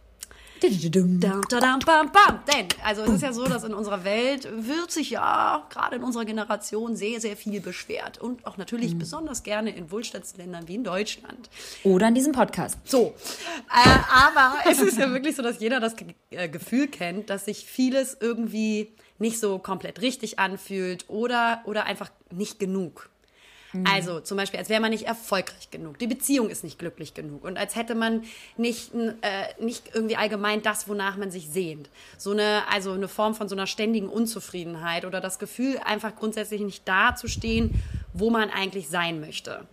[0.61, 2.41] Dum, tadam, bam, bam.
[2.53, 6.03] Denn, also es ist ja so, dass in unserer Welt wird sich ja gerade in
[6.03, 8.19] unserer Generation sehr, sehr viel beschwert.
[8.19, 11.51] Und auch natürlich besonders gerne in Wohlstandsländern wie in Deutschland.
[11.85, 12.79] Oder in diesem Podcast.
[12.85, 13.15] So,
[13.71, 15.95] äh, aber es ist ja wirklich so, dass jeder das
[16.31, 22.11] äh, Gefühl kennt, dass sich vieles irgendwie nicht so komplett richtig anfühlt oder, oder einfach
[22.31, 23.11] nicht genug.
[23.85, 25.99] Also zum Beispiel, als wäre man nicht erfolgreich genug.
[25.99, 27.45] Die Beziehung ist nicht glücklich genug.
[27.45, 28.23] Und als hätte man
[28.57, 31.89] nicht, äh, nicht irgendwie allgemein das, wonach man sich sehnt.
[32.17, 36.61] So eine, also eine Form von so einer ständigen Unzufriedenheit oder das Gefühl, einfach grundsätzlich
[36.61, 39.67] nicht dazustehen, wo man eigentlich sein möchte.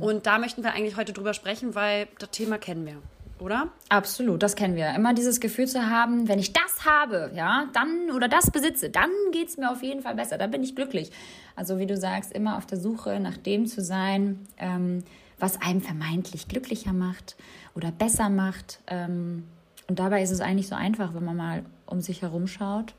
[0.00, 2.96] Und da möchten wir eigentlich heute drüber sprechen, weil das Thema kennen wir,
[3.38, 3.68] oder?
[3.88, 4.94] Absolut, das kennen wir.
[4.94, 9.10] Immer dieses Gefühl zu haben, wenn ich das habe, ja, dann oder das besitze, dann
[9.32, 11.10] geht's mir auf jeden Fall besser, dann bin ich glücklich.
[11.56, 15.04] Also wie du sagst, immer auf der Suche nach dem zu sein, ähm,
[15.38, 17.36] was einem vermeintlich glücklicher macht
[17.74, 18.80] oder besser macht.
[18.86, 19.44] Ähm,
[19.88, 22.94] und dabei ist es eigentlich so einfach, wenn man mal um sich herum schaut,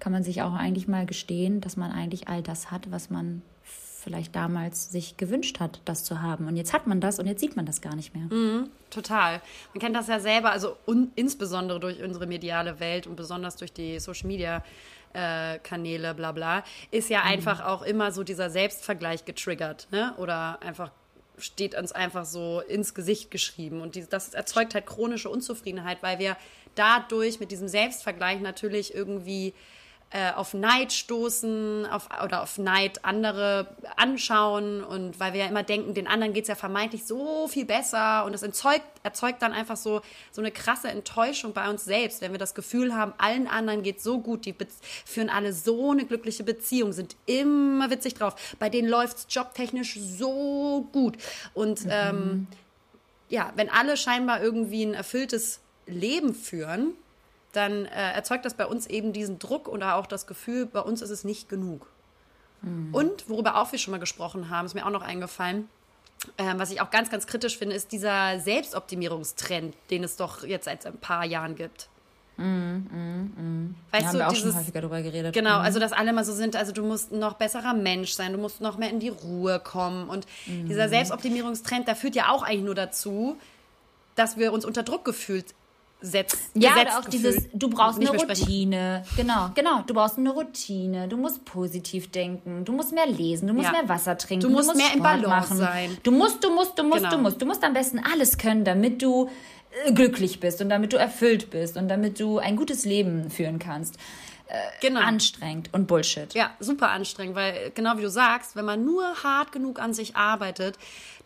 [0.00, 3.42] kann man sich auch eigentlich mal gestehen, dass man eigentlich all das hat, was man
[4.06, 6.46] vielleicht damals sich gewünscht hat, das zu haben.
[6.46, 8.28] Und jetzt hat man das und jetzt sieht man das gar nicht mehr.
[8.88, 9.42] Total.
[9.74, 10.76] Man kennt das ja selber, also
[11.16, 14.62] insbesondere durch unsere mediale Welt und besonders durch die Social Media.
[15.12, 20.14] äh, Kanäle, bla bla, ist ja einfach auch immer so dieser Selbstvergleich getriggert, ne?
[20.18, 20.90] Oder einfach
[21.38, 23.80] steht uns einfach so ins Gesicht geschrieben.
[23.80, 26.36] Und die, das erzeugt halt chronische Unzufriedenheit, weil wir
[26.74, 29.54] dadurch mit diesem Selbstvergleich natürlich irgendwie
[30.10, 33.66] äh, auf Neid stoßen auf, oder auf Neid andere
[33.96, 37.64] anschauen und weil wir ja immer denken, den anderen geht es ja vermeintlich so viel
[37.64, 42.20] besser und das erzeugt, erzeugt dann einfach so, so eine krasse Enttäuschung bei uns selbst,
[42.20, 44.54] wenn wir das Gefühl haben, allen anderen geht so gut, die
[45.04, 49.98] führen alle so eine glückliche Beziehung, sind immer witzig drauf, bei denen läuft es jobtechnisch
[49.98, 51.16] so gut
[51.52, 51.90] und mhm.
[51.90, 52.46] ähm,
[53.28, 56.94] ja, wenn alle scheinbar irgendwie ein erfülltes Leben führen,
[57.56, 61.02] dann äh, erzeugt das bei uns eben diesen Druck oder auch das Gefühl, bei uns
[61.02, 61.88] ist es nicht genug.
[62.62, 62.94] Mhm.
[62.94, 65.68] Und worüber auch wir schon mal gesprochen haben, ist mir auch noch eingefallen,
[66.36, 70.64] äh, was ich auch ganz, ganz kritisch finde, ist dieser Selbstoptimierungstrend, den es doch jetzt
[70.64, 71.88] seit ein paar Jahren gibt.
[72.38, 73.74] Mm, mm, mm.
[73.92, 75.34] Weißt ja, haben du, wir auch dieses, schon häufiger darüber geredet.
[75.34, 75.64] Genau, mhm.
[75.64, 78.60] also dass alle mal so sind, also du musst noch besserer Mensch sein, du musst
[78.60, 80.08] noch mehr in die Ruhe kommen.
[80.08, 80.66] Und mhm.
[80.66, 83.38] dieser Selbstoptimierungstrend, der führt ja auch eigentlich nur dazu,
[84.16, 85.54] dass wir uns unter Druck gefühlt
[86.00, 86.50] setzt.
[86.54, 89.02] Ja, oder auch dieses, du brauchst eine Routine.
[89.16, 89.82] Genau, genau.
[89.86, 91.08] Du brauchst eine Routine.
[91.08, 92.64] Du musst positiv denken.
[92.64, 93.48] Du musst mehr lesen.
[93.48, 93.72] Du musst ja.
[93.72, 94.42] mehr Wasser trinken.
[94.42, 95.58] Du musst, du musst mehr Sport im Balance machen.
[95.58, 95.96] sein.
[96.02, 97.10] Du musst, du musst, du musst, genau.
[97.10, 97.42] du musst.
[97.42, 99.30] Du musst am besten alles können, damit du
[99.84, 103.58] äh, glücklich bist und damit du erfüllt bist und damit du ein gutes Leben führen
[103.58, 103.96] kannst.
[104.48, 105.00] Äh, genau.
[105.00, 106.32] Anstrengend und Bullshit.
[106.34, 110.14] Ja, super anstrengend, weil genau wie du sagst, wenn man nur hart genug an sich
[110.14, 110.78] arbeitet,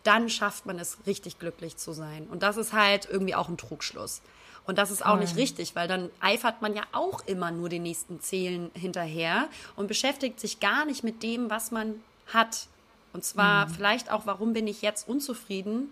[0.03, 2.27] dann schafft man es richtig glücklich zu sein.
[2.31, 4.21] Und das ist halt irgendwie auch ein Trugschluss.
[4.65, 7.83] Und das ist auch nicht richtig, weil dann eifert man ja auch immer nur den
[7.83, 11.95] nächsten Zählen hinterher und beschäftigt sich gar nicht mit dem, was man
[12.27, 12.67] hat.
[13.11, 13.73] Und zwar mhm.
[13.73, 15.89] vielleicht auch, warum bin ich jetzt unzufrieden?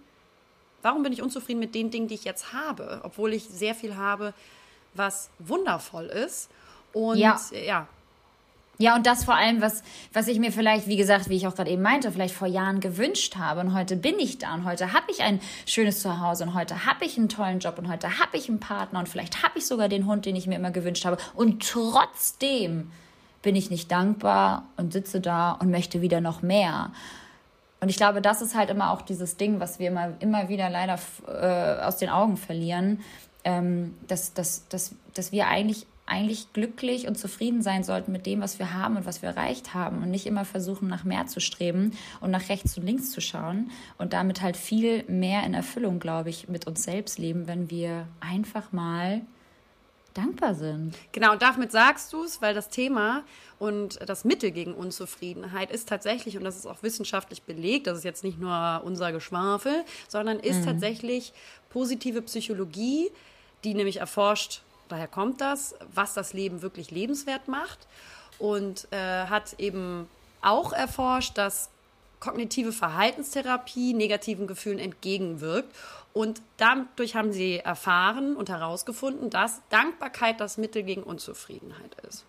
[0.82, 3.98] Warum bin ich unzufrieden mit den Dingen, die ich jetzt habe, obwohl ich sehr viel
[3.98, 4.34] habe,
[4.94, 6.50] was wundervoll ist?
[6.94, 7.88] Und ja, ja
[8.82, 11.54] ja, und das vor allem, was, was ich mir vielleicht, wie gesagt, wie ich auch
[11.54, 13.60] gerade eben meinte, vielleicht vor Jahren gewünscht habe.
[13.60, 17.04] Und heute bin ich da und heute habe ich ein schönes Zuhause und heute habe
[17.04, 19.90] ich einen tollen Job und heute habe ich einen Partner und vielleicht habe ich sogar
[19.90, 21.18] den Hund, den ich mir immer gewünscht habe.
[21.36, 22.90] Und trotzdem
[23.42, 26.92] bin ich nicht dankbar und sitze da und möchte wieder noch mehr.
[27.82, 30.70] Und ich glaube, das ist halt immer auch dieses Ding, was wir immer, immer wieder
[30.70, 33.02] leider äh, aus den Augen verlieren,
[33.44, 38.42] ähm, dass, dass, dass, dass wir eigentlich eigentlich glücklich und zufrieden sein sollten mit dem,
[38.42, 41.40] was wir haben und was wir erreicht haben und nicht immer versuchen, nach mehr zu
[41.40, 46.00] streben und nach rechts und links zu schauen und damit halt viel mehr in Erfüllung,
[46.00, 49.22] glaube ich, mit uns selbst leben, wenn wir einfach mal
[50.14, 50.96] dankbar sind.
[51.12, 53.24] Genau, und damit sagst du es, weil das Thema
[53.60, 58.04] und das Mittel gegen Unzufriedenheit ist tatsächlich, und das ist auch wissenschaftlich belegt, das ist
[58.04, 60.66] jetzt nicht nur unser Geschwafel, sondern ist mhm.
[60.66, 61.34] tatsächlich
[61.70, 63.10] positive Psychologie,
[63.64, 67.88] die nämlich erforscht, daher kommt das, was das Leben wirklich lebenswert macht
[68.38, 70.10] und äh, hat eben
[70.42, 71.70] auch erforscht, dass
[72.20, 75.74] kognitive Verhaltenstherapie negativen Gefühlen entgegenwirkt.
[76.14, 82.26] Und dadurch haben sie erfahren und herausgefunden, dass Dankbarkeit das Mittel gegen Unzufriedenheit ist.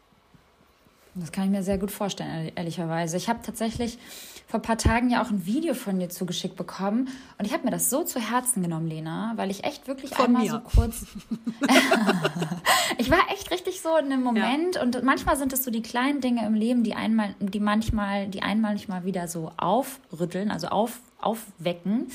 [1.14, 3.16] Das kann ich mir sehr gut vorstellen, ehrlicherweise.
[3.16, 3.99] Ich habe tatsächlich
[4.46, 7.64] vor ein paar Tagen ja auch ein Video von dir zugeschickt bekommen und ich habe
[7.64, 10.51] mir das so zu Herzen genommen, Lena, weil ich echt wirklich von einmal mir.
[10.51, 11.07] so kurz.
[12.99, 14.83] ich war echt richtig so in einem Moment ja.
[14.83, 18.42] und manchmal sind es so die kleinen Dinge im Leben, die einmal, die manchmal, die
[18.42, 22.09] einmal nicht mal wieder so aufrütteln, also auf, aufwecken.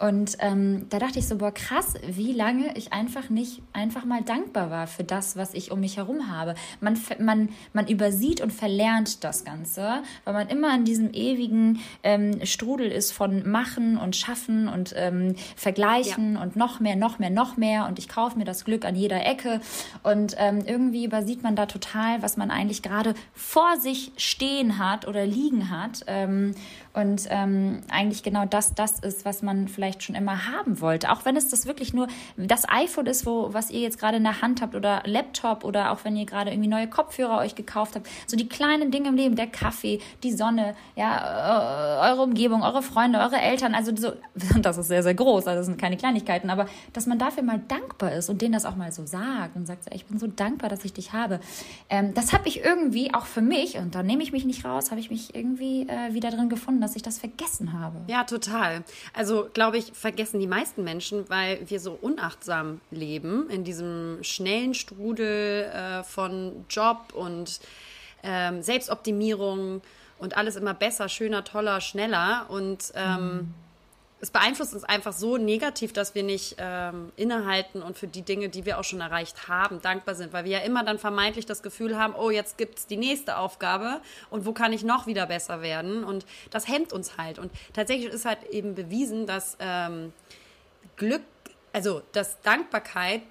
[0.00, 4.22] Und ähm, da dachte ich so, boah, krass, wie lange ich einfach nicht einfach mal
[4.22, 6.56] dankbar war für das, was ich um mich herum habe.
[6.80, 12.44] Man, man, man übersieht und verlernt das Ganze, weil man immer in diesem ewigen ähm,
[12.44, 16.42] Strudel ist von Machen und Schaffen und ähm, Vergleichen ja.
[16.42, 17.86] und noch mehr, noch mehr, noch mehr.
[17.86, 19.60] Und ich kaufe mir das Glück an jeder Ecke.
[20.02, 25.06] Und ähm, irgendwie übersieht man da total, was man eigentlich gerade vor sich stehen hat
[25.06, 26.04] oder liegen hat.
[26.08, 26.54] Ähm,
[26.94, 31.10] und ähm, eigentlich genau das, das ist, was man vielleicht schon immer haben wollte.
[31.10, 34.24] Auch wenn es das wirklich nur das iPhone ist, wo, was ihr jetzt gerade in
[34.24, 37.96] der Hand habt oder Laptop oder auch wenn ihr gerade irgendwie neue Kopfhörer euch gekauft
[37.96, 38.06] habt.
[38.26, 43.18] So die kleinen Dinge im Leben, der Kaffee, die Sonne, ja, eure Umgebung, eure Freunde,
[43.18, 43.74] eure Eltern.
[43.74, 44.12] Also so,
[44.60, 47.60] das ist sehr, sehr groß, also das sind keine Kleinigkeiten, aber dass man dafür mal
[47.68, 50.68] dankbar ist und denen das auch mal so sagt und sagt, ich bin so dankbar,
[50.70, 51.40] dass ich dich habe.
[51.90, 54.90] Ähm, das habe ich irgendwie auch für mich, und da nehme ich mich nicht raus,
[54.90, 58.00] habe ich mich irgendwie äh, wieder drin gefunden, dass ich das vergessen habe.
[58.08, 58.84] Ja, total.
[59.12, 64.74] Also, glaube ich, vergessen die meisten Menschen, weil wir so unachtsam leben, in diesem schnellen
[64.74, 67.60] Strudel äh, von Job und
[68.22, 69.82] ähm, Selbstoptimierung
[70.18, 72.46] und alles immer besser, schöner, toller, schneller.
[72.48, 73.54] Und ähm, mhm.
[74.20, 78.48] Es beeinflusst uns einfach so negativ, dass wir nicht ähm, innehalten und für die Dinge,
[78.48, 81.62] die wir auch schon erreicht haben, dankbar sind, weil wir ja immer dann vermeintlich das
[81.62, 84.00] Gefühl haben, oh, jetzt gibt es die nächste Aufgabe
[84.30, 86.04] und wo kann ich noch wieder besser werden?
[86.04, 87.38] Und das hemmt uns halt.
[87.38, 90.12] Und tatsächlich ist halt eben bewiesen, dass ähm,
[90.96, 91.22] Glück,
[91.72, 93.22] also dass Dankbarkeit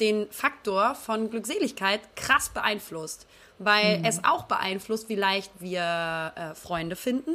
[0.00, 3.26] den Faktor von Glückseligkeit krass beeinflusst,
[3.58, 4.04] weil mhm.
[4.04, 7.34] es auch beeinflusst, wie leicht wir äh, Freunde finden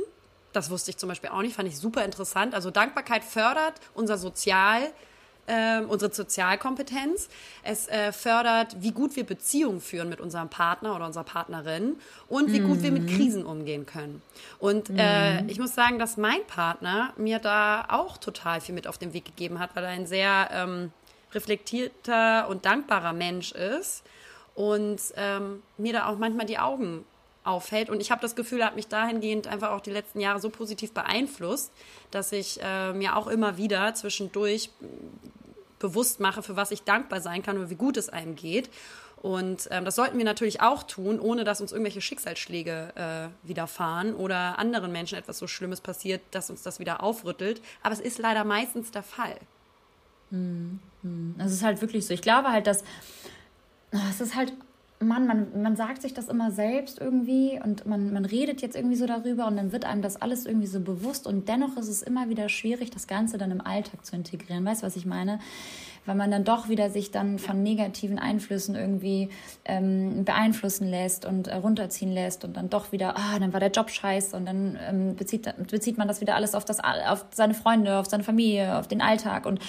[0.53, 2.53] das wusste ich zum Beispiel auch nicht, fand ich super interessant.
[2.53, 4.81] Also Dankbarkeit fördert unser Sozial,
[5.47, 7.27] äh, unsere Sozialkompetenz.
[7.63, 11.97] Es äh, fördert, wie gut wir Beziehungen führen mit unserem Partner oder unserer Partnerin
[12.29, 12.67] und wie mm.
[12.67, 13.17] gut wir mit mhm.
[13.17, 14.21] Krisen umgehen können.
[14.59, 15.49] Und äh, mhm.
[15.49, 19.25] ich muss sagen, dass mein Partner mir da auch total viel mit auf den Weg
[19.25, 20.91] gegeben hat, weil er ein sehr ähm,
[21.33, 24.03] reflektierter und dankbarer Mensch ist
[24.55, 27.05] und ähm, mir da auch manchmal die Augen
[27.43, 27.89] auffällt.
[27.89, 30.49] Und ich habe das Gefühl, er hat mich dahingehend einfach auch die letzten Jahre so
[30.49, 31.71] positiv beeinflusst,
[32.11, 34.69] dass ich äh, mir auch immer wieder zwischendurch
[35.79, 38.69] bewusst mache, für was ich dankbar sein kann und wie gut es einem geht.
[39.21, 44.15] Und ähm, das sollten wir natürlich auch tun, ohne dass uns irgendwelche Schicksalsschläge äh, widerfahren
[44.15, 47.61] oder anderen Menschen etwas so Schlimmes passiert, dass uns das wieder aufrüttelt.
[47.83, 49.37] Aber es ist leider meistens der Fall.
[50.29, 51.35] Hm, hm.
[51.37, 52.13] Es ist halt wirklich so.
[52.13, 52.83] Ich glaube halt, dass
[54.09, 54.51] es ist halt
[55.03, 58.95] Mann, man, man sagt sich das immer selbst irgendwie und man, man redet jetzt irgendwie
[58.95, 62.01] so darüber und dann wird einem das alles irgendwie so bewusst und dennoch ist es
[62.01, 64.65] immer wieder schwierig, das Ganze dann im Alltag zu integrieren.
[64.65, 65.39] Weißt du, was ich meine?
[66.05, 69.29] Weil man dann doch wieder sich dann von negativen Einflüssen irgendwie
[69.65, 73.71] ähm, beeinflussen lässt und äh, runterziehen lässt und dann doch wieder, ah, dann war der
[73.71, 77.53] Job scheiße und dann ähm, bezieht, bezieht man das wieder alles auf, das, auf seine
[77.53, 79.45] Freunde, auf seine Familie, auf den Alltag.
[79.45, 79.59] Und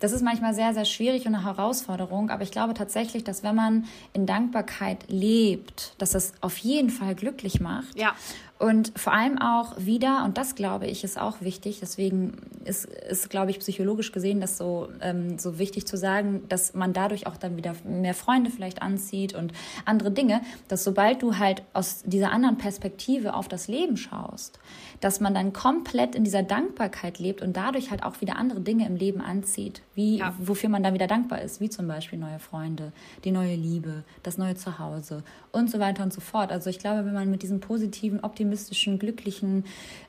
[0.00, 2.30] das ist manchmal sehr, sehr schwierig und eine Herausforderung.
[2.30, 7.14] Aber ich glaube tatsächlich, dass wenn man in Dankbarkeit lebt, dass das auf jeden Fall
[7.14, 7.96] glücklich macht.
[7.98, 8.14] Ja.
[8.58, 13.28] Und vor allem auch wieder, und das glaube ich, ist auch wichtig, deswegen ist, ist
[13.28, 17.36] glaube ich, psychologisch gesehen das so, ähm, so wichtig zu sagen, dass man dadurch auch
[17.36, 19.52] dann wieder mehr Freunde vielleicht anzieht und
[19.84, 24.60] andere Dinge, dass sobald du halt aus dieser anderen Perspektive auf das Leben schaust,
[25.00, 28.86] dass man dann komplett in dieser Dankbarkeit lebt und dadurch halt auch wieder andere Dinge
[28.86, 30.34] im Leben anzieht, wie, ja.
[30.38, 32.92] wofür man dann wieder dankbar ist, wie zum Beispiel neue Freunde,
[33.24, 36.52] die neue Liebe, das neue Zuhause und so weiter und so fort.
[36.52, 39.64] Also ich glaube, wenn man mit diesem positiven, optimistischen, glücklichen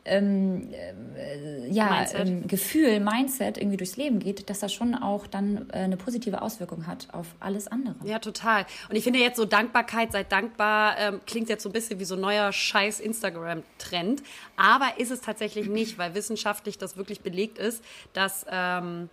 [0.06, 0.70] ähm,
[1.16, 2.28] äh, ja, Mindset.
[2.28, 6.42] Ähm, Gefühl, Mindset irgendwie durchs Leben geht, dass das schon auch dann äh, eine positive
[6.42, 7.96] Auswirkung hat auf alles andere.
[8.04, 8.66] Ja, total.
[8.90, 12.06] Und ich finde jetzt so Dankbarkeit, seid dankbar, ähm, klingt jetzt so ein bisschen wie
[12.06, 14.24] so ein neuer scheiß Instagram-Trend.
[14.58, 17.84] Aber ist es tatsächlich nicht, weil wissenschaftlich das wirklich belegt ist,
[18.14, 19.10] dass ähm,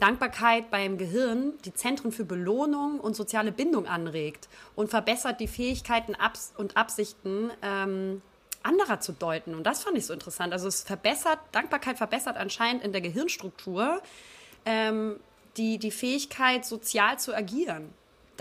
[0.00, 6.16] Dankbarkeit beim Gehirn die Zentren für Belohnung und soziale Bindung anregt und verbessert die Fähigkeiten
[6.56, 8.22] und Absichten ähm,
[8.62, 9.54] anderer zu deuten.
[9.54, 10.52] Und das fand ich so interessant.
[10.52, 14.02] Also es verbessert, Dankbarkeit verbessert anscheinend in der Gehirnstruktur
[14.64, 15.20] ähm,
[15.56, 17.92] die, die Fähigkeit, sozial zu agieren.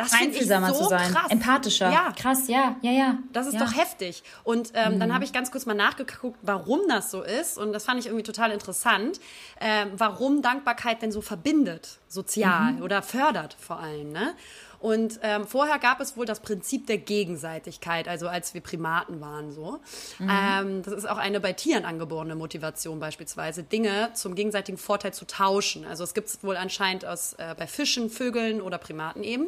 [0.04, 1.32] Das Einfühlsamer so zu sein, krass.
[1.32, 1.92] empathischer.
[1.92, 2.14] Ja.
[2.16, 3.18] Krass, ja, ja, ja.
[3.34, 3.60] Das ist ja.
[3.60, 4.24] doch heftig.
[4.44, 5.00] Und ähm, mhm.
[5.00, 7.58] dann habe ich ganz kurz mal nachgeguckt, warum das so ist.
[7.58, 9.20] Und das fand ich irgendwie total interessant,
[9.60, 12.82] ähm, warum Dankbarkeit denn so verbindet, sozial mhm.
[12.82, 14.12] oder fördert vor allem.
[14.12, 14.34] Ne?
[14.82, 19.52] Und ähm, vorher gab es wohl das Prinzip der Gegenseitigkeit, also als wir Primaten waren
[19.52, 19.80] so.
[20.18, 20.30] Mhm.
[20.30, 25.26] Ähm, das ist auch eine bei Tieren angeborene Motivation beispielsweise, Dinge zum gegenseitigen Vorteil zu
[25.28, 25.86] tauschen.
[25.86, 29.48] Also es gibt es wohl anscheinend aus, äh, bei Fischen, Vögeln oder Primaten eben.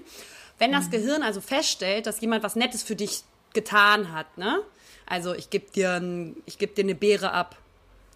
[0.59, 0.91] Wenn das mhm.
[0.91, 4.61] Gehirn also feststellt, dass jemand was Nettes für dich getan hat, ne?
[5.05, 7.57] Also ich gebe dir, ein, geb dir eine Beere ab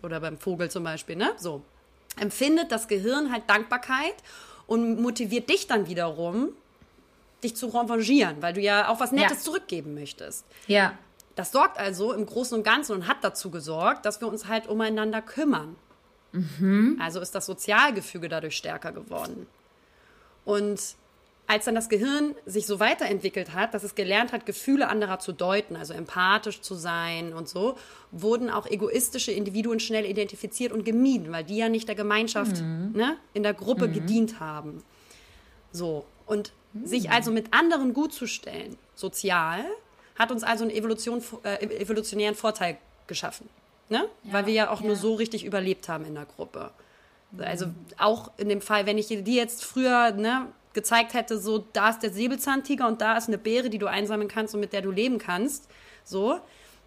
[0.04, 1.34] oder beim Vogel zum Beispiel, ne?
[1.38, 1.62] So
[2.20, 4.16] empfindet das Gehirn halt Dankbarkeit
[4.66, 6.50] und motiviert dich dann wiederum,
[7.44, 9.44] dich zu revanchieren, weil du ja auch was Nettes ja.
[9.44, 10.46] zurückgeben möchtest.
[10.68, 10.98] Ja.
[11.36, 14.68] Das sorgt also im Großen und Ganzen und hat dazu gesorgt, dass wir uns halt
[14.68, 15.76] umeinander kümmern.
[16.32, 17.00] Mhm.
[17.00, 19.46] Also ist das Sozialgefüge dadurch stärker geworden.
[20.46, 20.80] Und
[21.48, 25.32] als dann das Gehirn sich so weiterentwickelt hat, dass es gelernt hat, Gefühle anderer zu
[25.32, 27.78] deuten, also empathisch zu sein und so,
[28.12, 32.92] wurden auch egoistische Individuen schnell identifiziert und gemieden, weil die ja nicht der Gemeinschaft, mhm.
[32.94, 33.94] ne, in der Gruppe mhm.
[33.94, 34.84] gedient haben.
[35.72, 36.06] So.
[36.26, 36.52] Und
[36.84, 39.64] sich also mit anderen gut zu stellen, sozial,
[40.20, 43.48] hat uns also einen Evolution, äh, evolutionären Vorteil geschaffen.
[43.90, 44.10] Ne?
[44.24, 44.88] Ja, Weil wir ja auch ja.
[44.88, 46.72] nur so richtig überlebt haben in der Gruppe.
[47.38, 51.90] Also auch in dem Fall, wenn ich dir jetzt früher ne, gezeigt hätte, so da
[51.90, 54.82] ist der Säbelzahntiger und da ist eine Beere, die du einsammeln kannst und mit der
[54.82, 55.70] du leben kannst,
[56.04, 56.40] so,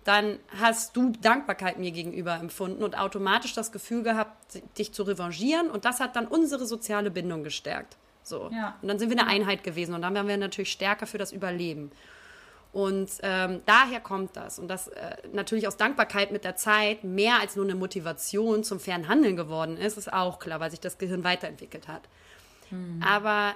[0.04, 5.70] dann hast du Dankbarkeit mir gegenüber empfunden und automatisch das Gefühl gehabt, dich zu revanchieren
[5.70, 7.96] und das hat dann unsere soziale Bindung gestärkt.
[8.22, 8.50] So.
[8.52, 8.76] Ja.
[8.80, 11.32] Und dann sind wir eine Einheit gewesen und dann waren wir natürlich stärker für das
[11.32, 11.90] Überleben.
[12.72, 14.60] Und ähm, daher kommt das.
[14.60, 18.78] Und das äh, natürlich aus Dankbarkeit mit der Zeit mehr als nur eine Motivation zum
[18.78, 22.02] fairen Handeln geworden ist, ist auch klar, weil sich das Gehirn weiterentwickelt hat.
[22.70, 23.02] Mhm.
[23.04, 23.54] Aber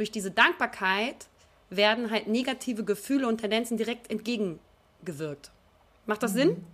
[0.00, 1.26] durch diese Dankbarkeit
[1.68, 5.50] werden halt negative Gefühle und Tendenzen direkt entgegengewirkt.
[6.06, 6.36] Macht das mhm.
[6.36, 6.66] Sinn?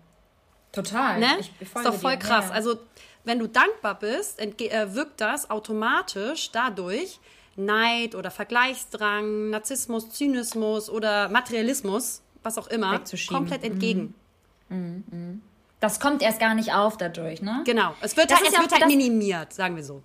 [0.70, 1.18] Total.
[1.18, 1.26] Ne?
[1.40, 2.18] Ich, ich ist doch voll dir.
[2.18, 2.46] krass.
[2.48, 2.52] Ja.
[2.52, 2.78] Also,
[3.24, 7.18] wenn du dankbar bist, äh, wirkt das automatisch dadurch,
[7.56, 14.14] Neid oder Vergleichsdrang, Narzissmus, Zynismus oder Materialismus, was auch immer, komplett entgegen.
[14.68, 15.04] Mhm.
[15.10, 15.42] Mhm.
[15.80, 17.62] Das kommt erst gar nicht auf dadurch, ne?
[17.66, 17.92] Genau.
[18.02, 20.02] Es wird, halt, es wird halt minimiert, sagen wir so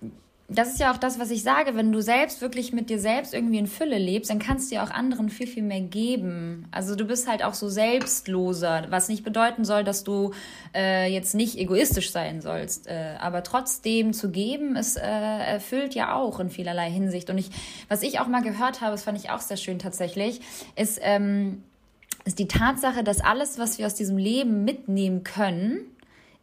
[0.48, 3.32] das ist ja auch das, was ich sage, wenn du selbst wirklich mit dir selbst
[3.32, 6.66] irgendwie in Fülle lebst, dann kannst du ja auch anderen viel, viel mehr geben.
[6.70, 10.32] Also du bist halt auch so selbstloser, was nicht bedeuten soll, dass du
[10.74, 12.86] äh, jetzt nicht egoistisch sein sollst.
[12.86, 17.30] Äh, aber trotzdem zu geben, es äh, erfüllt ja auch in vielerlei Hinsicht.
[17.30, 17.50] Und ich,
[17.88, 20.40] was ich auch mal gehört habe, das fand ich auch sehr schön tatsächlich,
[20.76, 21.62] ist, ähm,
[22.24, 25.80] ist die Tatsache, dass alles, was wir aus diesem Leben mitnehmen können,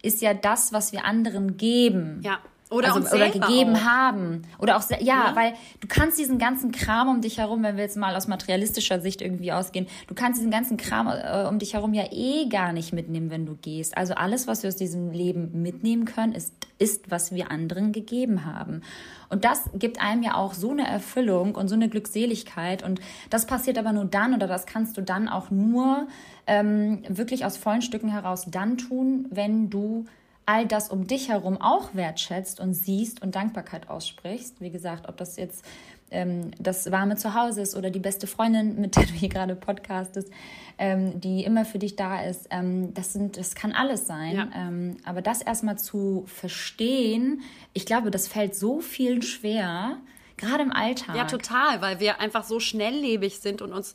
[0.01, 2.21] ist ja das, was wir anderen geben.
[2.23, 2.39] Ja.
[2.71, 3.81] Oder, also, oder gegeben auch.
[3.81, 4.43] haben.
[4.59, 7.83] Oder auch, ja, ja, weil du kannst diesen ganzen Kram um dich herum, wenn wir
[7.83, 11.73] jetzt mal aus materialistischer Sicht irgendwie ausgehen, du kannst diesen ganzen Kram äh, um dich
[11.73, 13.97] herum ja eh gar nicht mitnehmen, wenn du gehst.
[13.97, 18.45] Also alles, was wir aus diesem Leben mitnehmen können, ist, ist, was wir anderen gegeben
[18.45, 18.81] haben.
[19.29, 22.83] Und das gibt einem ja auch so eine Erfüllung und so eine Glückseligkeit.
[22.83, 23.01] Und
[23.31, 26.07] das passiert aber nur dann oder das kannst du dann auch nur
[26.45, 30.05] ähm, wirklich aus vollen Stücken heraus dann tun, wenn du
[30.49, 34.59] all das um dich herum auch wertschätzt und siehst und Dankbarkeit aussprichst.
[34.59, 35.63] Wie gesagt, ob das jetzt
[36.09, 40.31] ähm, das warme Zuhause ist oder die beste Freundin, mit der du hier gerade podcastest,
[40.79, 42.47] ähm, die immer für dich da ist.
[42.49, 44.37] Ähm, das, sind, das kann alles sein.
[44.37, 44.49] Ja.
[44.55, 49.97] Ähm, aber das erstmal zu verstehen, ich glaube, das fällt so vielen schwer,
[50.35, 51.15] gerade im Alltag.
[51.15, 53.93] Ja, total, weil wir einfach so schnelllebig sind und uns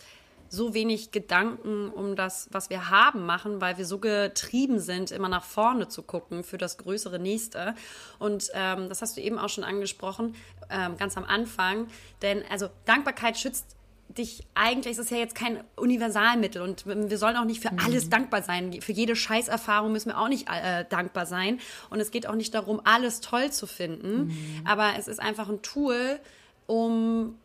[0.54, 5.28] so wenig Gedanken um das, was wir haben, machen, weil wir so getrieben sind, immer
[5.28, 7.74] nach vorne zu gucken für das größere Nächste.
[8.18, 10.34] Und ähm, das hast du eben auch schon angesprochen,
[10.70, 11.88] ähm, ganz am Anfang.
[12.22, 13.76] Denn also Dankbarkeit schützt
[14.08, 17.80] dich eigentlich, ist es ja jetzt kein Universalmittel und wir sollen auch nicht für mhm.
[17.84, 18.80] alles dankbar sein.
[18.80, 21.58] Für jede Scheißerfahrung müssen wir auch nicht äh, dankbar sein.
[21.90, 24.26] Und es geht auch nicht darum, alles toll zu finden.
[24.26, 24.60] Mhm.
[24.64, 26.20] Aber es ist einfach ein Tool,
[26.66, 27.36] um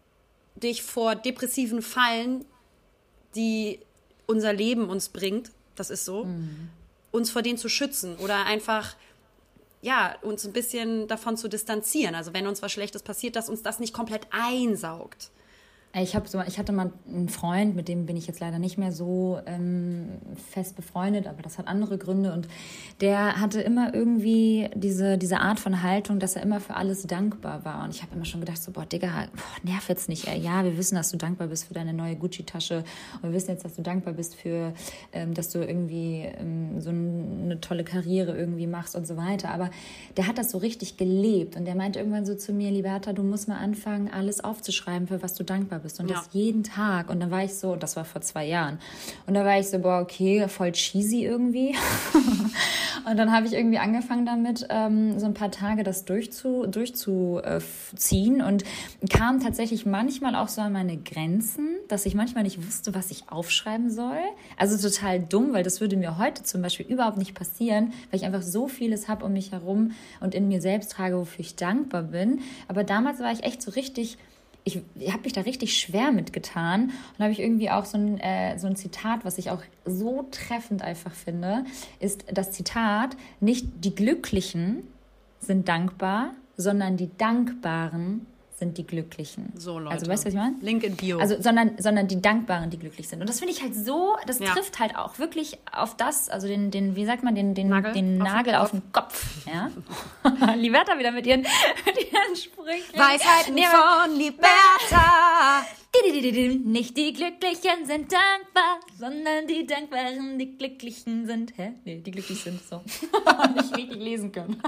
[0.56, 2.46] dich vor depressiven Fallen
[3.36, 3.80] die
[4.26, 6.70] unser Leben uns bringt, das ist so, mhm.
[7.12, 8.96] uns vor denen zu schützen oder einfach
[9.82, 12.16] ja, uns ein bisschen davon zu distanzieren.
[12.16, 15.30] Also wenn uns was Schlechtes passiert, dass uns das nicht komplett einsaugt.
[15.96, 18.78] Ich, hab so, ich hatte mal einen Freund, mit dem bin ich jetzt leider nicht
[18.78, 20.20] mehr so ähm,
[20.52, 22.32] fest befreundet, aber das hat andere Gründe.
[22.32, 22.48] Und
[23.02, 27.66] der hatte immer irgendwie diese, diese Art von Haltung, dass er immer für alles dankbar
[27.66, 27.84] war.
[27.84, 30.28] Und ich habe immer schon gedacht, so, boah, Digga, boah, nerv jetzt nicht.
[30.28, 30.40] Ey.
[30.40, 32.84] Ja, wir wissen, dass du dankbar bist für deine neue Gucci-Tasche.
[33.24, 34.74] Und wir wissen jetzt, dass du dankbar bist für,
[35.12, 39.50] ähm, dass du irgendwie ähm, so eine tolle Karriere irgendwie machst und so weiter.
[39.50, 39.72] Aber
[40.18, 41.56] der hat das so richtig gelebt.
[41.56, 45.24] Und der meinte irgendwann so zu mir, Liberta, du musst mal anfangen, alles aufzuschreiben, für
[45.24, 46.18] was du dankbar dankbar bist und ja.
[46.18, 47.10] das jeden Tag.
[47.10, 48.80] Und dann war ich so, das war vor zwei Jahren.
[49.28, 51.76] Und da war ich so, boah, okay, voll cheesy irgendwie.
[53.10, 58.42] und dann habe ich irgendwie angefangen damit, ähm, so ein paar Tage das durchzu, durchzuziehen
[58.42, 58.64] und
[59.10, 63.30] kam tatsächlich manchmal auch so an meine Grenzen, dass ich manchmal nicht wusste, was ich
[63.30, 64.20] aufschreiben soll.
[64.58, 68.26] Also total dumm, weil das würde mir heute zum Beispiel überhaupt nicht passieren, weil ich
[68.26, 72.04] einfach so vieles habe um mich herum und in mir selbst trage, wofür ich dankbar
[72.04, 72.42] bin.
[72.68, 74.18] Aber damals war ich echt so richtig
[74.76, 76.92] ich, ich habe mich da richtig schwer mitgetan.
[77.18, 80.28] Und habe ich irgendwie auch so ein, äh, so ein Zitat, was ich auch so
[80.32, 81.66] treffend einfach finde,
[82.00, 84.84] ist das Zitat, nicht die Glücklichen
[85.40, 88.26] sind dankbar, sondern die Dankbaren
[88.60, 89.52] sind die Glücklichen.
[89.56, 89.96] So, Leute.
[89.96, 90.56] Also, weißt du, was ich meine?
[90.62, 91.18] Link in Bio.
[91.18, 93.22] Also, sondern, sondern die Dankbaren, die glücklich sind.
[93.22, 94.54] Und das finde ich halt so, das ja.
[94.54, 97.94] trifft halt auch wirklich auf das, also den, den wie sagt man, den, den Nagel,
[97.94, 99.26] den auf, Nagel auf, auf den Kopf.
[99.48, 99.72] Ja?
[100.56, 101.42] Liberta wieder mit ihren,
[101.86, 102.94] mit ihren Sprüchen.
[102.94, 105.66] Weisheiten nee, von Liberta.
[106.66, 111.58] Nicht die Glücklichen sind dankbar, sondern die Dankbaren, die Glücklichen sind.
[111.58, 111.72] Hä?
[111.84, 112.82] Nee, die glücklich sind so.
[113.56, 114.62] nicht richtig lesen können.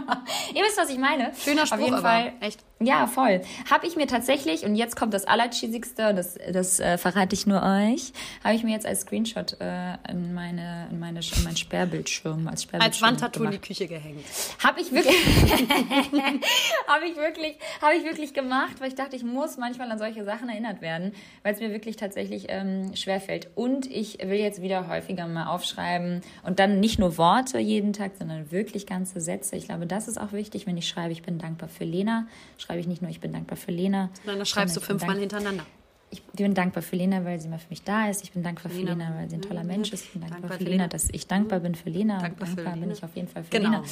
[0.56, 1.32] Ihr wisst, was ich meine.
[1.36, 2.34] Schöner Spruch, Auf jeden Fall.
[2.39, 2.62] Echt.
[2.80, 3.41] Ja, voll.
[3.81, 7.63] Habe ich mir tatsächlich, und jetzt kommt das Allercheesigste, das, das äh, verrate ich nur
[7.63, 8.13] euch,
[8.43, 12.61] habe ich mir jetzt als Screenshot äh, in, meine, in, meine, in mein Sperrbildschirm, als
[12.61, 14.23] Sperrbildschirm Als Wandtattoo in die Küche gehängt.
[14.63, 15.15] Habe ich wirklich,
[16.87, 20.25] habe ich wirklich, habe ich wirklich gemacht, weil ich dachte, ich muss manchmal an solche
[20.25, 23.49] Sachen erinnert werden, weil es mir wirklich tatsächlich ähm, schwerfällt.
[23.55, 28.11] Und ich will jetzt wieder häufiger mal aufschreiben und dann nicht nur Worte jeden Tag,
[28.19, 29.55] sondern wirklich ganze Sätze.
[29.55, 32.27] Ich glaube, das ist auch wichtig, wenn ich schreibe, ich bin dankbar für Lena,
[32.59, 34.10] schreibe ich nicht nur, ich bin dankbar für Lena.
[34.23, 35.65] Sondern das schreibst du fünfmal hintereinander.
[36.12, 38.23] ich bin dankbar für Lena, weil sie mal für mich da ist.
[38.23, 40.05] Ich bin dankbar für Lena, Lena weil sie ein toller Mensch ist.
[40.05, 42.19] Ich bin dankbar, dankbar für Lena, dass ich dankbar bin für Lena.
[42.19, 43.69] Dankbar, dankbar bin ich auf jeden Fall für genau.
[43.69, 43.84] Lena.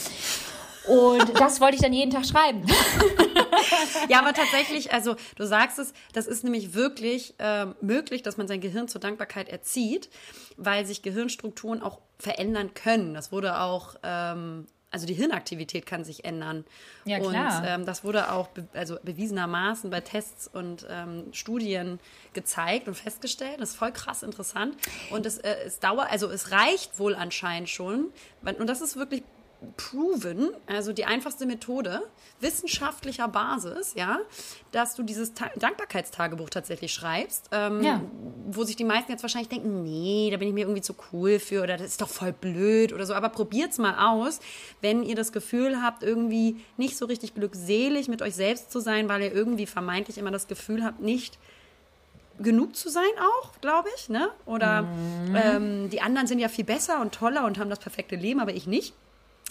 [0.88, 2.64] Und das wollte ich dann jeden Tag schreiben.
[4.10, 8.48] ja, aber tatsächlich, also du sagst es, das ist nämlich wirklich äh, möglich, dass man
[8.48, 10.10] sein Gehirn zur Dankbarkeit erzieht,
[10.58, 13.14] weil sich Gehirnstrukturen auch verändern können.
[13.14, 16.66] Das wurde auch ähm, also die Hirnaktivität kann sich ändern.
[17.06, 17.60] Ja, klar.
[17.60, 22.00] Und ähm, das wurde auch be also bewiesenermaßen bei Tests und ähm, Studien
[22.34, 23.60] gezeigt und festgestellt.
[23.60, 24.76] Das ist voll krass interessant.
[25.12, 28.12] Und es, äh, es dauert, also es reicht wohl anscheinend schon.
[28.42, 29.24] Und das ist wirklich
[29.76, 32.02] proven, also die einfachste Methode,
[32.40, 34.20] wissenschaftlicher Basis, ja,
[34.72, 38.02] dass du dieses Ta Dankbarkeitstagebuch tatsächlich schreibst, ähm, ja.
[38.48, 41.40] wo sich die meisten jetzt wahrscheinlich denken, nee, da bin ich mir irgendwie zu cool
[41.40, 44.40] für oder das ist doch voll blöd oder so, aber probiert's mal aus,
[44.82, 49.10] wenn ihr das Gefühl habt, irgendwie nicht so richtig glückselig mit euch selbst zu sein,
[49.10, 51.38] weil ihr irgendwie vermeintlich immer das Gefühl habt, nicht
[52.40, 54.30] genug zu sein auch, glaube ich, ne?
[54.46, 55.36] Oder mhm.
[55.36, 58.54] ähm, die anderen sind ja viel besser und toller und haben das perfekte Leben, aber
[58.54, 58.94] ich nicht.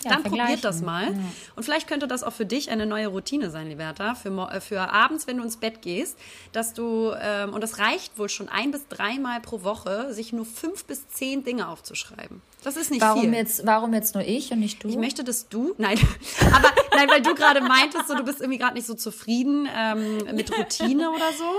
[0.05, 1.09] Ja, dann probiert das mal.
[1.09, 1.19] Ja.
[1.57, 4.93] Und vielleicht könnte das auch für dich eine neue Routine sein, Liberta, für, äh, für
[4.93, 6.17] abends, wenn du ins Bett gehst,
[6.53, 10.47] dass du, ähm, und das reicht wohl schon ein bis dreimal pro Woche, sich nur
[10.47, 12.43] fünf bis zehn Dinge aufzuschreiben.
[12.69, 13.33] Das ist nicht warum viel.
[13.33, 14.89] Jetzt, warum jetzt nur ich und nicht du?
[14.89, 15.99] Ich möchte, dass du, nein,
[16.53, 20.19] aber nein, weil du gerade meintest, so, du bist irgendwie gerade nicht so zufrieden ähm,
[20.35, 21.45] mit Routine oder so.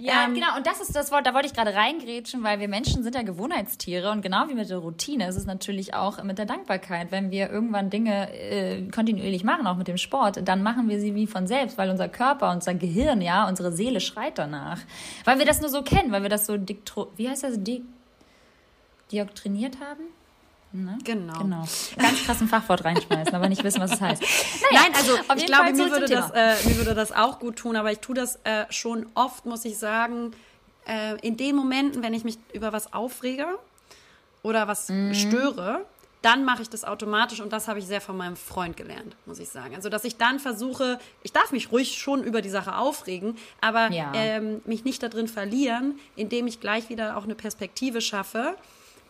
[0.00, 0.56] Ja, ähm, genau.
[0.56, 3.22] Und das ist das Wort, da wollte ich gerade reingrätschen, weil wir Menschen sind ja
[3.22, 7.12] Gewohnheitstiere und genau wie mit der Routine ist es natürlich auch mit der Dankbarkeit.
[7.12, 11.14] Wenn wir irgendwann Dinge äh, kontinuierlich machen, auch mit dem Sport, dann machen wir sie
[11.14, 14.80] wie von selbst, weil unser Körper, unser Gehirn, ja, unsere Seele schreit danach.
[15.24, 17.84] Weil wir das nur so kennen, weil wir das so diktro, wie heißt das, di
[19.12, 20.02] dioktriniert haben?
[20.74, 20.98] Ne?
[21.04, 21.38] Genau.
[21.38, 21.64] genau.
[21.96, 24.22] Ganz krass ein Fachwort reinschmeißen, aber nicht wissen, was es heißt.
[24.72, 27.76] Naja, Nein, also ich glaube, mir würde, das, äh, mir würde das auch gut tun,
[27.76, 30.32] aber ich tue das äh, schon oft, muss ich sagen,
[30.88, 33.46] äh, in den Momenten, wenn ich mich über was aufrege
[34.42, 35.14] oder was mhm.
[35.14, 35.84] störe,
[36.22, 39.38] dann mache ich das automatisch und das habe ich sehr von meinem Freund gelernt, muss
[39.38, 39.76] ich sagen.
[39.76, 43.92] Also, dass ich dann versuche, ich darf mich ruhig schon über die Sache aufregen, aber
[43.92, 44.10] ja.
[44.14, 48.56] ähm, mich nicht darin verlieren, indem ich gleich wieder auch eine Perspektive schaffe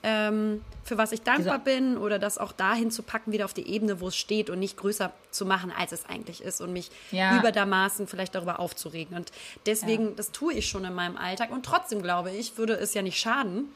[0.04, 3.54] ähm, für was ich dankbar Diese bin oder das auch dahin zu packen, wieder auf
[3.54, 6.74] die Ebene, wo es steht und nicht größer zu machen, als es eigentlich ist und
[6.74, 7.38] mich ja.
[7.38, 9.16] überdermaßen vielleicht darüber aufzuregen.
[9.16, 9.32] Und
[9.64, 10.12] deswegen, ja.
[10.14, 13.18] das tue ich schon in meinem Alltag und trotzdem glaube ich, würde es ja nicht
[13.18, 13.70] schaden,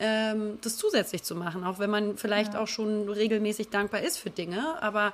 [0.00, 2.60] ähm, das zusätzlich zu machen, auch wenn man vielleicht ja.
[2.60, 5.12] auch schon regelmäßig dankbar ist für Dinge, aber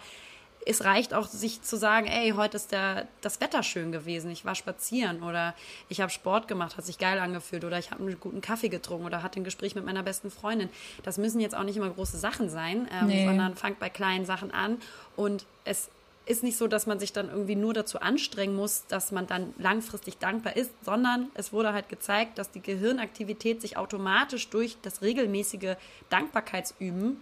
[0.67, 4.45] es reicht auch, sich zu sagen, ey, heute ist der, das Wetter schön gewesen, ich
[4.45, 5.55] war spazieren oder
[5.89, 9.07] ich habe Sport gemacht, hat sich geil angefühlt oder ich habe einen guten Kaffee getrunken
[9.07, 10.69] oder hatte ein Gespräch mit meiner besten Freundin.
[11.03, 13.27] Das müssen jetzt auch nicht immer große Sachen sein, ähm, nee.
[13.27, 14.79] sondern fangt bei kleinen Sachen an
[15.17, 15.91] und es
[16.27, 19.53] ist nicht so, dass man sich dann irgendwie nur dazu anstrengen muss, dass man dann
[19.59, 25.03] langfristig dankbar ist, sondern es wurde halt gezeigt, dass die Gehirnaktivität sich automatisch durch das
[25.03, 25.77] regelmäßige
[26.09, 27.19] Dankbarkeitsüben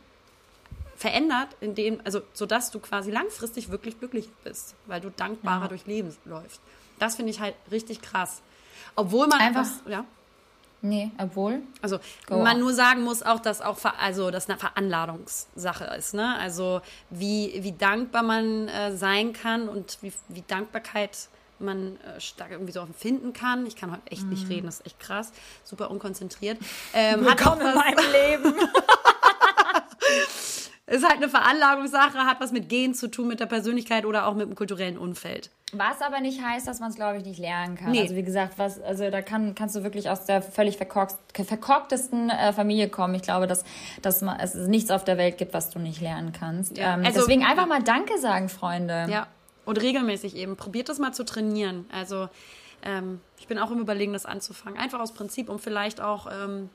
[1.02, 5.68] verändert, indem, also sodass du quasi langfristig wirklich glücklich bist, weil du dankbarer ja.
[5.68, 6.60] durch Leben läufst.
[7.00, 8.40] Das finde ich halt richtig krass.
[8.94, 10.04] Obwohl man einfach, was, ja.
[10.80, 11.62] Nee, obwohl.
[11.80, 12.60] Also Go man on.
[12.60, 16.36] nur sagen muss auch, dass auch also das eine Veranladungssache ist, ne?
[16.38, 16.80] Also
[17.10, 21.28] wie, wie dankbar man äh, sein kann und wie, wie Dankbarkeit
[21.58, 23.66] man äh, stark irgendwie so empfinden kann.
[23.66, 24.28] Ich kann heute echt mm.
[24.30, 24.52] nicht mhm.
[24.52, 25.32] reden, das ist echt krass,
[25.64, 26.58] super unkonzentriert.
[26.94, 28.54] Ähm, Willkommen in meinem Leben.
[30.92, 34.34] ist halt eine Veranlagungssache, hat was mit Gen zu tun, mit der Persönlichkeit oder auch
[34.34, 35.50] mit dem kulturellen Umfeld.
[35.72, 37.92] Was aber nicht heißt, dass man es, glaube ich, nicht lernen kann.
[37.92, 38.02] Nee.
[38.02, 42.52] Also wie gesagt, was, also da kann, kannst du wirklich aus der völlig verkorktesten äh,
[42.52, 43.14] Familie kommen.
[43.14, 43.64] Ich glaube, dass,
[44.02, 46.76] dass man, es nichts auf der Welt gibt, was du nicht lernen kannst.
[46.76, 46.94] Ja.
[46.94, 49.06] Ähm, also, deswegen einfach mal Danke sagen, Freunde.
[49.10, 49.28] Ja,
[49.64, 50.56] und regelmäßig eben.
[50.56, 51.86] Probiert das mal zu trainieren.
[51.90, 52.28] Also
[52.82, 54.78] ähm, ich bin auch im Überlegen, das anzufangen.
[54.78, 56.68] Einfach aus Prinzip, um vielleicht auch ähm,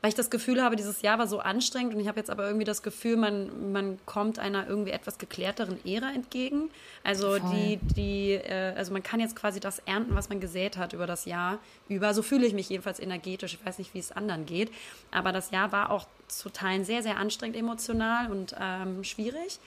[0.00, 2.46] weil ich das Gefühl habe, dieses Jahr war so anstrengend und ich habe jetzt aber
[2.46, 6.70] irgendwie das Gefühl, man, man kommt einer irgendwie etwas geklärteren Ära entgegen.
[7.04, 7.40] Also Voll.
[7.52, 11.06] die, die, äh, also man kann jetzt quasi das ernten, was man gesät hat über
[11.06, 12.14] das Jahr über.
[12.14, 13.54] So fühle ich mich jedenfalls energetisch.
[13.54, 14.70] Ich weiß nicht, wie es anderen geht.
[15.10, 19.58] Aber das Jahr war auch zu Teilen sehr, sehr anstrengend emotional und ähm, schwierig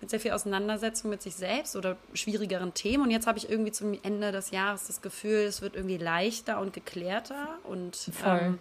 [0.00, 3.04] mit sehr viel Auseinandersetzung mit sich selbst oder schwierigeren Themen.
[3.04, 6.60] Und jetzt habe ich irgendwie zum Ende des Jahres das Gefühl, es wird irgendwie leichter
[6.60, 8.40] und geklärter und Voll.
[8.40, 8.58] Ähm,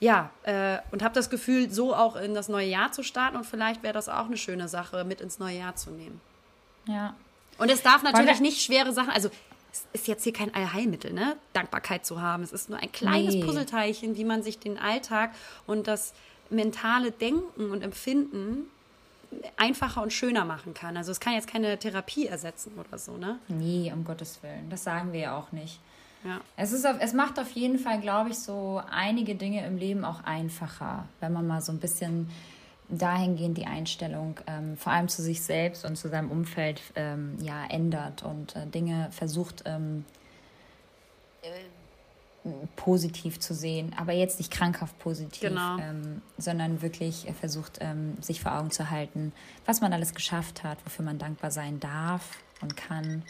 [0.00, 3.44] ja, äh, und habe das Gefühl, so auch in das neue Jahr zu starten und
[3.44, 6.20] vielleicht wäre das auch eine schöne Sache, mit ins neue Jahr zu nehmen.
[6.86, 7.14] Ja.
[7.58, 9.30] Und es darf natürlich nicht schwere Sachen, also
[9.72, 11.36] es ist jetzt hier kein Allheilmittel, ne?
[11.52, 12.42] Dankbarkeit zu haben.
[12.42, 13.44] Es ist nur ein kleines nee.
[13.44, 15.32] Puzzleteilchen, wie man sich den Alltag
[15.66, 16.14] und das
[16.50, 18.70] mentale Denken und Empfinden
[19.56, 20.96] einfacher und schöner machen kann.
[20.96, 23.38] Also es kann jetzt keine Therapie ersetzen oder so, ne?
[23.48, 24.70] Nee, um Gottes Willen.
[24.70, 25.80] Das sagen wir ja auch nicht.
[26.24, 26.40] Ja.
[26.56, 30.04] Es, ist auf, es macht auf jeden Fall, glaube ich, so einige Dinge im Leben
[30.04, 32.30] auch einfacher, wenn man mal so ein bisschen
[32.88, 37.66] dahingehend die Einstellung ähm, vor allem zu sich selbst und zu seinem Umfeld ähm, ja,
[37.68, 40.04] ändert und äh, Dinge versucht ähm,
[41.42, 45.76] äh, positiv zu sehen, aber jetzt nicht krankhaft positiv, Genau.
[45.78, 49.32] ähm, sondern wirklich versucht, ähm, sich vor Augen zu halten,
[49.66, 53.22] was man alles geschafft hat, wofür man dankbar sein darf und kann.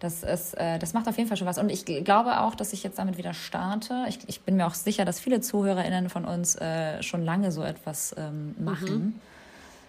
[0.00, 1.58] Das, ist, äh, das macht auf jeden Fall schon was.
[1.58, 4.04] Und ich glaube auch, dass ich jetzt damit wieder starte.
[4.08, 7.62] Ich, ich bin mir auch sicher, dass viele ZuhörerInnen von uns äh, schon lange so
[7.62, 9.20] etwas ähm, machen.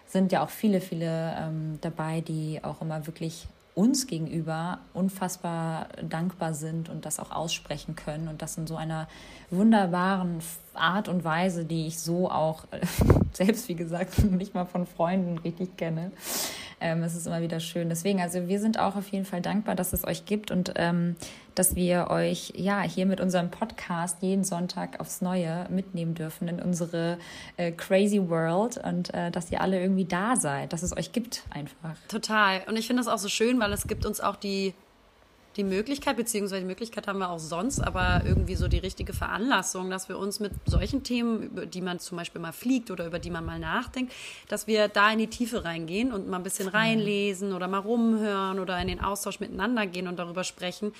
[0.08, 6.54] Sind ja auch viele, viele ähm, dabei, die auch immer wirklich uns gegenüber unfassbar dankbar
[6.54, 9.08] sind und das auch aussprechen können und das in so einer
[9.50, 10.42] wunderbaren
[10.74, 12.66] Art und Weise, die ich so auch
[13.34, 16.12] selbst, wie gesagt, nicht mal von Freunden richtig kenne.
[16.80, 17.88] Ähm, es ist immer wieder schön.
[17.88, 21.16] Deswegen, also wir sind auch auf jeden Fall dankbar, dass es euch gibt und ähm,
[21.56, 26.60] dass wir euch ja hier mit unserem Podcast jeden Sonntag aufs Neue mitnehmen dürfen in
[26.60, 27.18] unsere
[27.56, 31.44] äh, crazy World und äh, dass ihr alle irgendwie da seid, dass es euch gibt
[31.52, 31.96] einfach.
[32.10, 32.64] Total.
[32.68, 34.74] Und ich finde das auch so schön, weil es gibt uns auch die,
[35.56, 39.90] die Möglichkeit, beziehungsweise die Möglichkeit haben wir auch sonst, aber irgendwie so die richtige Veranlassung,
[39.90, 43.20] dass wir uns mit solchen Themen, über die man zum Beispiel mal fliegt oder über
[43.20, 44.14] die man mal nachdenkt,
[44.48, 48.60] dass wir da in die Tiefe reingehen und mal ein bisschen reinlesen oder mal rumhören
[48.60, 50.94] oder in den Austausch miteinander gehen und darüber sprechen.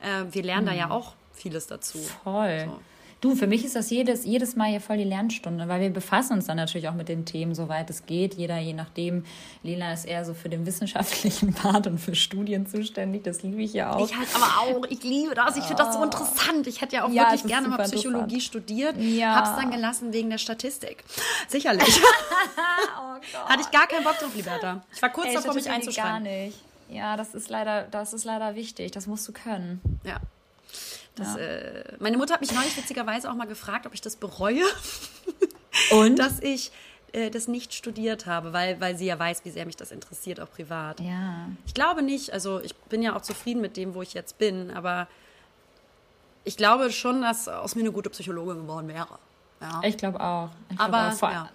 [0.00, 1.98] Äh, wir lernen da ja auch vieles dazu.
[2.22, 2.66] Voll.
[2.66, 2.80] So.
[3.26, 6.34] Du, für mich ist das jedes, jedes Mal hier voll die Lernstunde, weil wir befassen
[6.34, 8.34] uns dann natürlich auch mit den Themen, soweit es geht.
[8.34, 9.24] Jeder, je nachdem.
[9.64, 13.24] Lena ist eher so für den wissenschaftlichen Part und für Studien zuständig.
[13.24, 14.06] Das liebe ich ja auch.
[14.08, 14.44] Ich halt aber
[14.78, 16.68] auch, ich liebe das, ich finde das so interessant.
[16.68, 17.12] Ich hätte ja auch Ah.
[17.12, 19.34] Ja, wirklich gerne mal Psychologie studiert, Ja.
[19.34, 21.02] hab's dann gelassen wegen der Statistik.
[21.48, 21.82] Sicherlich.
[23.48, 24.84] Hatte ich gar keinen Bock drauf, Liberta.
[24.94, 26.44] Ich war kurz Ey, davor, mich Statistik gar einzuschreiben.
[26.46, 26.58] nicht.
[26.90, 28.92] Ja, das ist leider, das ist leider wichtig.
[28.92, 29.80] Das musst du können.
[30.04, 30.20] Ja.
[31.16, 34.62] Das, äh, meine Mutter hat mich neulich witzigerweise auch mal gefragt, ob ich das bereue,
[35.90, 36.18] Und?
[36.18, 36.70] dass ich
[37.12, 40.40] äh, das nicht studiert habe, weil, weil sie ja weiß, wie sehr mich das interessiert,
[40.40, 41.00] auch privat.
[41.00, 41.48] ja.
[41.66, 42.32] Ich glaube nicht.
[42.32, 45.08] Also ich bin ja auch zufrieden mit dem, wo ich jetzt bin, aber
[46.44, 49.18] ich glaube schon, dass aus mir eine gute Psychologin geworden wäre.
[49.60, 49.80] Ja.
[49.84, 50.50] Ich glaube auch.
[50.70, 51.12] Ich glaub Aber, auch.
[51.14, 51.48] Vor- ja.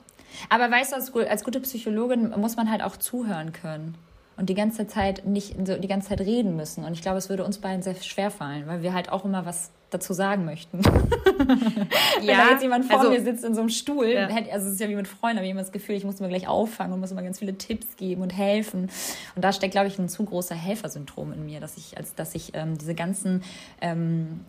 [0.49, 3.95] Aber weißt du, als, als gute Psychologin muss man halt auch zuhören können.
[4.41, 6.83] Und die ganze Zeit nicht so die ganze Zeit reden müssen.
[6.83, 9.45] Und ich glaube, es würde uns beiden sehr schwer fallen, weil wir halt auch immer
[9.45, 10.83] was dazu sagen möchten.
[10.83, 14.29] Wenn da jetzt jemand vor also- mir sitzt in so einem Stuhl, Ja.
[14.51, 16.27] also es ist ja wie mit Freunden, habe ich immer das Gefühl, ich muss mir
[16.27, 18.89] gleich auffangen und muss immer ganz viele Tipps geben und helfen.
[19.35, 22.33] Und da steckt, glaube ich, ein zu großer Helfersyndrom in mir, dass ich, als dass
[22.33, 23.43] ich ähm, diese ganzen
[23.79, 24.39] ähm,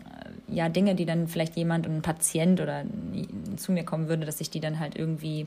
[0.48, 2.84] äh, ja, Dinge, die dann vielleicht jemand, ein Patient oder
[3.58, 5.46] zu mir kommen würde, dass ich die dann halt irgendwie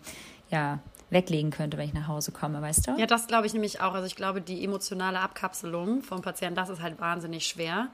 [0.51, 0.77] ja,
[1.09, 2.91] weglegen könnte, wenn ich nach Hause komme, weißt du?
[2.97, 3.93] Ja, das glaube ich nämlich auch.
[3.93, 7.87] Also ich glaube, die emotionale Abkapselung vom Patienten, das ist halt wahnsinnig schwer.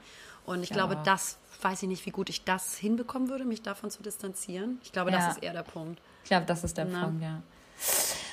[0.46, 0.76] Und ich Ja.
[0.76, 4.80] glaube, das weiß ich nicht, wie gut ich das hinbekommen würde, mich davon zu distanzieren.
[4.82, 5.18] Ich glaube, Ja.
[5.18, 6.00] das ist eher der Punkt.
[6.24, 7.04] Ich glaube, das ist der Na.
[7.04, 7.40] Punkt, ja.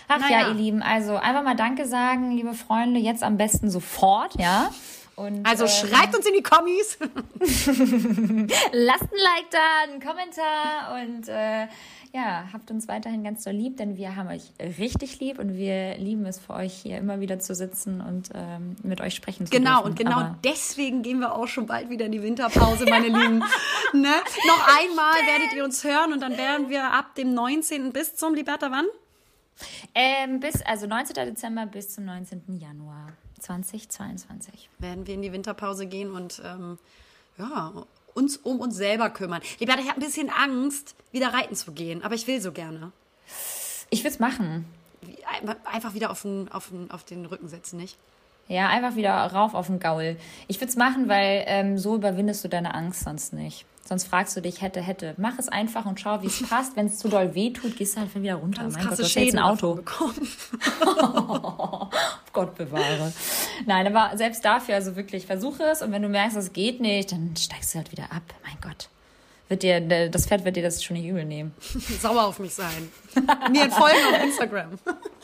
[0.07, 0.41] Ach Naja.
[0.41, 4.71] ja, ihr Lieben, also einfach mal Danke sagen, liebe Freunde, jetzt am besten sofort, ja.
[5.15, 6.97] Und, Also ähm, schreibt uns in die Kommis.
[8.71, 11.67] Lasst ein Like da, einen Kommentar und äh,
[12.13, 15.95] ja, habt uns weiterhin ganz so lieb, denn wir haben euch richtig lieb und wir
[15.97, 19.51] lieben es für euch hier immer wieder zu sitzen und ähm, mit euch sprechen zu
[19.51, 19.89] Genau, dürfen.
[19.91, 23.43] und genau Aber deswegen gehen wir auch schon bald wieder in die Winterpause, meine Lieben.
[23.91, 24.07] Ne?
[24.47, 27.91] Noch einmal werdet ihr uns hören und dann werden wir ab dem 19.
[27.91, 28.85] bis zum Liberta wann?
[29.95, 31.15] ähm, bis, also 19.
[31.25, 32.43] Dezember bis zum 19.
[32.59, 33.07] Januar
[33.39, 34.69] 2022.
[34.79, 36.77] Werden wir in die Winterpause gehen und ähm,
[37.37, 37.73] ja,
[38.19, 39.41] uns um uns selber kümmern.
[39.59, 42.91] Liberta, ich habe ein bisschen Angst, wieder reiten zu gehen, aber ich will so gerne.
[43.89, 44.65] Ich will es machen.
[45.63, 47.97] Einfach wieder auf den, auf den, auf den Rücken setzen, nicht?
[48.49, 50.17] Ja, einfach wieder rauf auf den Gaul.
[50.47, 53.65] Ich würde es machen, weil ähm, so überwindest du deine Angst sonst nicht.
[53.85, 55.13] Sonst fragst du dich, hätte, hätte.
[55.17, 56.75] Mach es einfach und schau, wie es passt.
[56.75, 58.63] Wenn es zu doll weh tut, gehst du halt wieder runter.
[58.63, 59.75] Ganz mein Gott, krasse jetzt Schäden ein Auto.
[59.75, 60.15] bekommen.
[62.33, 63.13] Gott bewahre.
[63.67, 67.11] Nein, aber selbst dafür, also wirklich, versuche es und wenn du merkst, es geht nicht,
[67.11, 68.23] dann steigst du halt wieder ab.
[68.43, 68.89] Mein Gott.
[69.47, 71.53] Wird dir, das Pferd wird dir das schon nicht übel nehmen.
[72.01, 72.91] Sauer auf mich sein.
[73.51, 74.69] Mir folgen auf Instagram.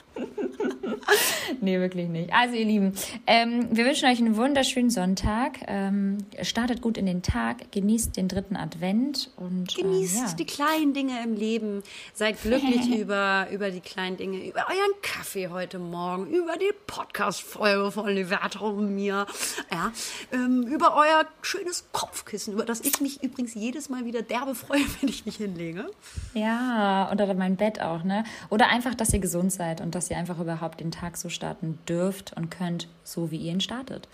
[1.61, 2.33] Nee, wirklich nicht.
[2.33, 2.93] Also, ihr Lieben,
[3.27, 5.59] ähm, wir wünschen euch einen wunderschönen Sonntag.
[5.67, 10.33] Ähm, startet gut in den Tag, genießt den dritten Advent und Genießt ähm, ja.
[10.33, 11.83] die kleinen Dinge im Leben.
[12.13, 17.91] Seid glücklich über, über die kleinen Dinge, über euren Kaffee heute Morgen, über die Podcast-Folge
[17.91, 19.25] von Liberta und mir,
[19.71, 19.91] ja,
[20.31, 24.81] ähm, über euer schönes Kopfkissen, über das ich mich übrigens jedes Mal wieder derbe freue,
[25.01, 25.89] wenn ich mich hinlege.
[26.33, 28.23] Ja, oder mein Bett auch, ne?
[28.49, 31.79] Oder einfach, dass ihr gesund seid und dass ihr einfach überhaupt den Tag so starten
[31.87, 34.07] dürft und könnt, so wie ihr ihn startet.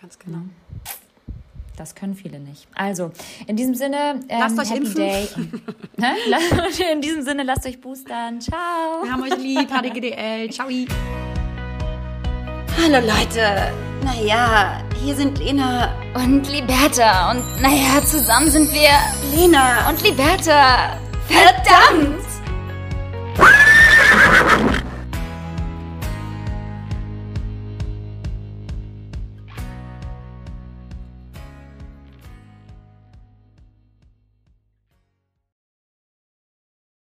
[0.00, 0.38] Ganz genau.
[1.76, 2.68] Das können viele nicht.
[2.74, 3.10] Also,
[3.48, 4.94] in diesem Sinne, ähm, Lasst euch Happy impfen.
[4.96, 5.28] Day.
[5.96, 6.12] Ne?
[6.92, 8.40] In diesem Sinne, lasst euch boostern.
[8.40, 9.02] Ciao.
[9.02, 10.50] Wir haben euch lieb, HDGDL.
[10.50, 10.68] Ciao.
[12.82, 13.72] Hallo Leute.
[14.04, 15.94] Naja, hier sind Lena.
[16.14, 17.30] Und Liberta.
[17.30, 18.90] Und naja, zusammen sind wir
[19.36, 19.88] Lena.
[19.88, 20.98] und Liberta.
[21.28, 22.33] Verdammt!